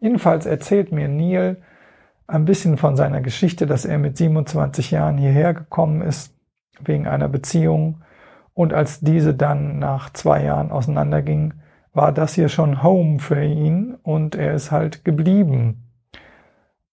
[0.00, 1.62] Jedenfalls erzählt mir Neil,
[2.28, 6.34] ein bisschen von seiner Geschichte, dass er mit 27 Jahren hierher gekommen ist
[6.80, 8.02] wegen einer Beziehung
[8.54, 11.54] und als diese dann nach zwei Jahren auseinanderging,
[11.92, 15.88] war das hier schon Home für ihn und er ist halt geblieben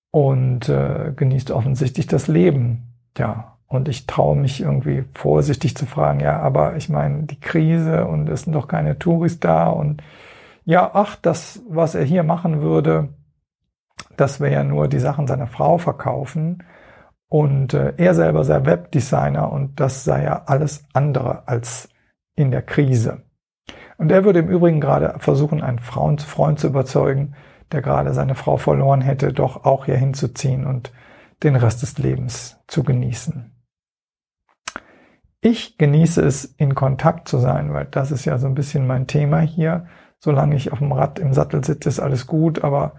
[0.10, 2.94] und äh, genießt offensichtlich das Leben.
[3.18, 8.06] Ja, und ich traue mich irgendwie vorsichtig zu fragen, ja, aber ich meine, die Krise
[8.08, 10.02] und es sind doch keine Touris da und
[10.64, 13.10] ja, ach, das, was er hier machen würde,
[14.18, 16.63] dass wir ja nur die Sachen seiner Frau verkaufen
[17.28, 21.89] und äh, er selber sei Webdesigner und das sei ja alles andere als
[22.36, 23.24] in der Krise.
[23.97, 27.36] Und er würde im Übrigen gerade versuchen, einen Freund, Freund zu überzeugen,
[27.72, 30.91] der gerade seine Frau verloren hätte, doch auch hier hinzuziehen und
[31.43, 33.51] den Rest des Lebens zu genießen.
[35.41, 39.07] Ich genieße es, in Kontakt zu sein, weil das ist ja so ein bisschen mein
[39.07, 39.86] Thema hier.
[40.18, 42.95] Solange ich auf dem Rad im Sattel sitze, ist alles gut, aber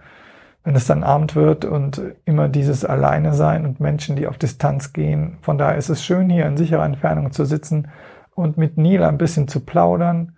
[0.67, 4.91] wenn es dann Abend wird und immer dieses Alleine sein und Menschen, die auf Distanz
[4.91, 5.37] gehen.
[5.39, 7.87] Von daher ist es schön, hier in sicherer Entfernung zu sitzen
[8.35, 10.35] und mit Neil ein bisschen zu plaudern.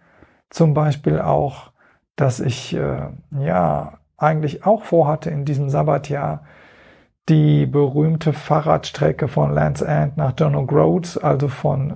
[0.52, 1.72] Zum Beispiel auch,
[2.16, 3.08] dass ich äh,
[3.40, 6.44] ja eigentlich auch vorhatte in diesem Sabbatjahr
[7.28, 11.96] die berühmte Fahrradstrecke von Land's End nach John O'Groats, also von,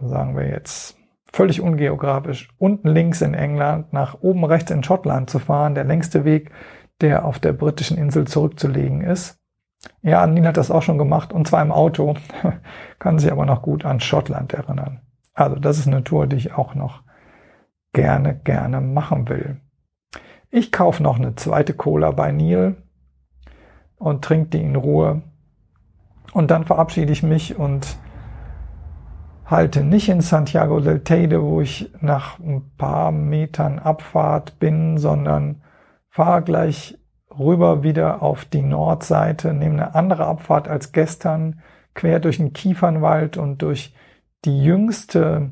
[0.00, 0.96] sagen wir jetzt,
[1.34, 6.24] völlig ungeografisch, unten links in England nach oben rechts in Schottland zu fahren, der längste
[6.24, 6.50] Weg,
[7.00, 9.38] der auf der britischen Insel zurückzulegen ist.
[10.02, 12.14] Ja, Neil hat das auch schon gemacht und zwar im Auto,
[12.98, 15.00] kann sich aber noch gut an Schottland erinnern.
[15.34, 17.02] Also das ist eine Tour, die ich auch noch
[17.92, 19.60] gerne, gerne machen will.
[20.50, 22.76] Ich kaufe noch eine zweite Cola bei Neil
[23.96, 25.22] und trinke die in Ruhe.
[26.32, 27.96] Und dann verabschiede ich mich und
[29.46, 35.62] halte nicht in Santiago del Teide, wo ich nach ein paar Metern Abfahrt bin, sondern
[36.14, 36.96] fahre gleich
[37.36, 41.60] rüber wieder auf die Nordseite, nehme eine andere Abfahrt als gestern,
[41.92, 43.96] quer durch den Kiefernwald und durch
[44.44, 45.50] die jüngste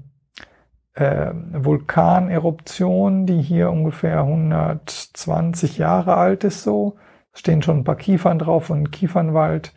[0.95, 6.97] äh, Vulkaneruption, die hier ungefähr 120 Jahre alt ist, so.
[7.33, 9.75] Stehen schon ein paar Kiefern drauf und Kiefernwald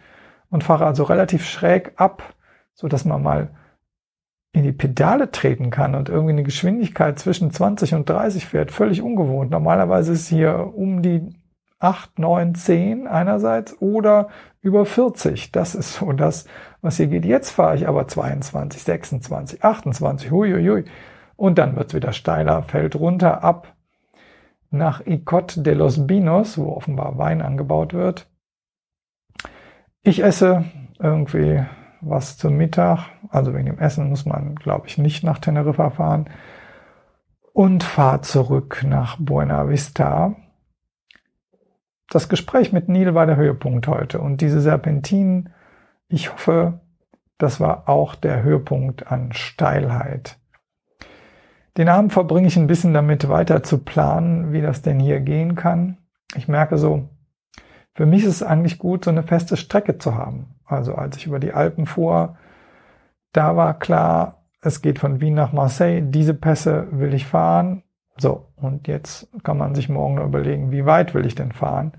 [0.52, 2.36] und fahre also relativ schräg ab,
[2.76, 3.50] so dass man mal
[4.56, 8.72] in die Pedale treten kann und irgendwie eine Geschwindigkeit zwischen 20 und 30 fährt.
[8.72, 9.52] Völlig ungewohnt.
[9.52, 11.30] Normalerweise ist hier um die
[11.80, 14.30] 8, 9, 10 einerseits oder
[14.62, 15.52] über 40.
[15.52, 16.46] Das ist so das,
[16.82, 17.26] was hier geht.
[17.26, 20.86] Jetzt fahre ich aber 22, 26, 28, huiuiui.
[21.36, 23.76] Und dann wird's wieder steiler, fällt runter ab
[24.72, 28.28] nach Icot de los Binos, wo offenbar Wein angebaut wird.
[30.02, 30.64] Ich esse
[30.98, 31.66] irgendwie
[32.08, 33.10] was zum Mittag.
[33.30, 36.30] Also wegen dem Essen muss man, glaube ich, nicht nach Teneriffa fahren.
[37.54, 40.36] Und fahre zurück nach Buena Vista
[42.10, 45.50] das Gespräch mit Neil war der Höhepunkt heute und diese Serpentinen,
[46.08, 46.82] ich hoffe,
[47.38, 50.38] das war auch der Höhepunkt an Steilheit.
[51.78, 55.56] Den Abend verbringe ich ein bisschen damit weiter zu planen, wie das denn hier gehen
[55.56, 55.98] kann.
[56.36, 57.10] Ich merke so,
[57.94, 60.55] für mich ist es eigentlich gut, so eine feste Strecke zu haben.
[60.66, 62.38] Also als ich über die Alpen fuhr,
[63.32, 67.84] da war klar, es geht von Wien nach Marseille, diese Pässe will ich fahren,
[68.18, 71.92] so, und jetzt kann man sich morgen überlegen, wie weit will ich denn fahren?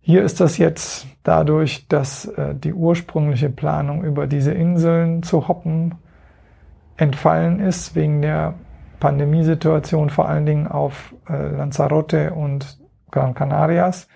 [0.00, 5.94] Hier ist das jetzt dadurch, dass äh, die ursprüngliche Planung über diese Inseln zu hoppen
[6.96, 8.54] entfallen ist, wegen der
[9.00, 12.78] Pandemiesituation vor allen Dingen auf äh, Lanzarote und
[13.10, 14.08] Gran Canarias,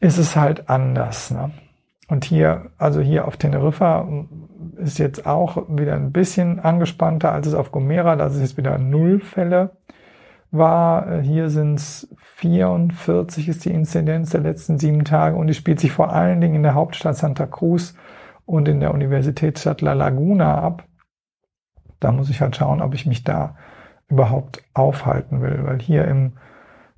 [0.00, 1.30] ist es halt anders.
[1.30, 1.50] Ne?
[2.12, 4.06] Und hier, also hier auf Teneriffa
[4.76, 8.16] ist jetzt auch wieder ein bisschen angespannter als es auf Gomera.
[8.16, 9.78] Da ist jetzt wieder null Fälle
[10.50, 11.22] war.
[11.22, 15.90] Hier sind es 44 ist die Inzidenz der letzten sieben Tage und die spielt sich
[15.90, 17.94] vor allen Dingen in der Hauptstadt Santa Cruz
[18.44, 20.84] und in der Universitätsstadt La Laguna ab.
[21.98, 23.56] Da muss ich halt schauen, ob ich mich da
[24.08, 26.32] überhaupt aufhalten will, weil hier im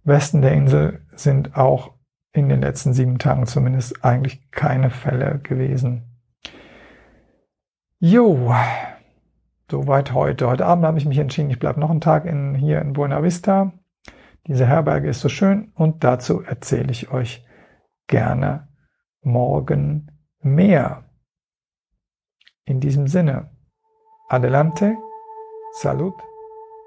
[0.03, 1.94] Westen der Insel sind auch
[2.35, 6.20] in den letzten sieben Tagen zumindest eigentlich keine Fälle gewesen.
[8.01, 8.53] Jo,
[9.70, 10.49] soweit heute.
[10.49, 13.22] Heute Abend habe ich mich entschieden, ich bleibe noch einen Tag in, hier in Buena
[13.22, 13.72] Vista.
[14.47, 17.47] Diese Herberge ist so schön und dazu erzähle ich euch
[18.09, 18.68] gerne
[19.22, 20.11] morgen
[20.41, 21.05] mehr.
[22.66, 23.51] In diesem Sinne,
[24.28, 24.97] adelante,
[25.80, 26.14] salud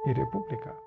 [0.06, 0.87] y república.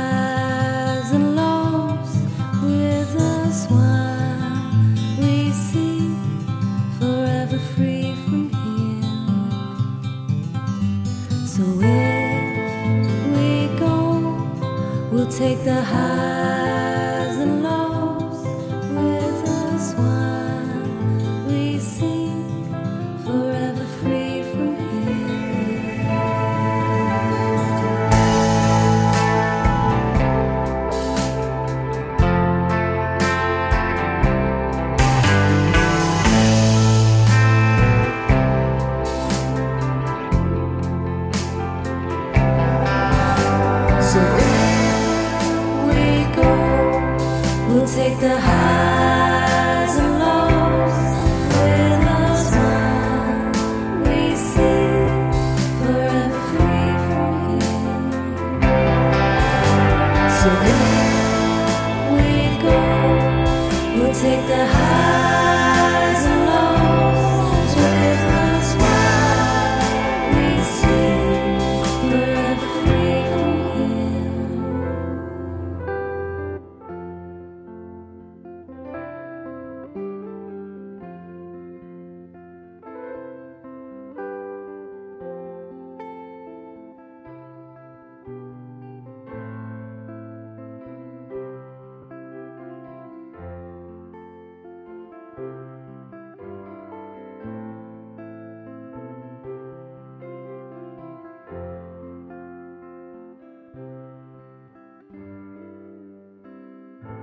[15.41, 16.40] take the highs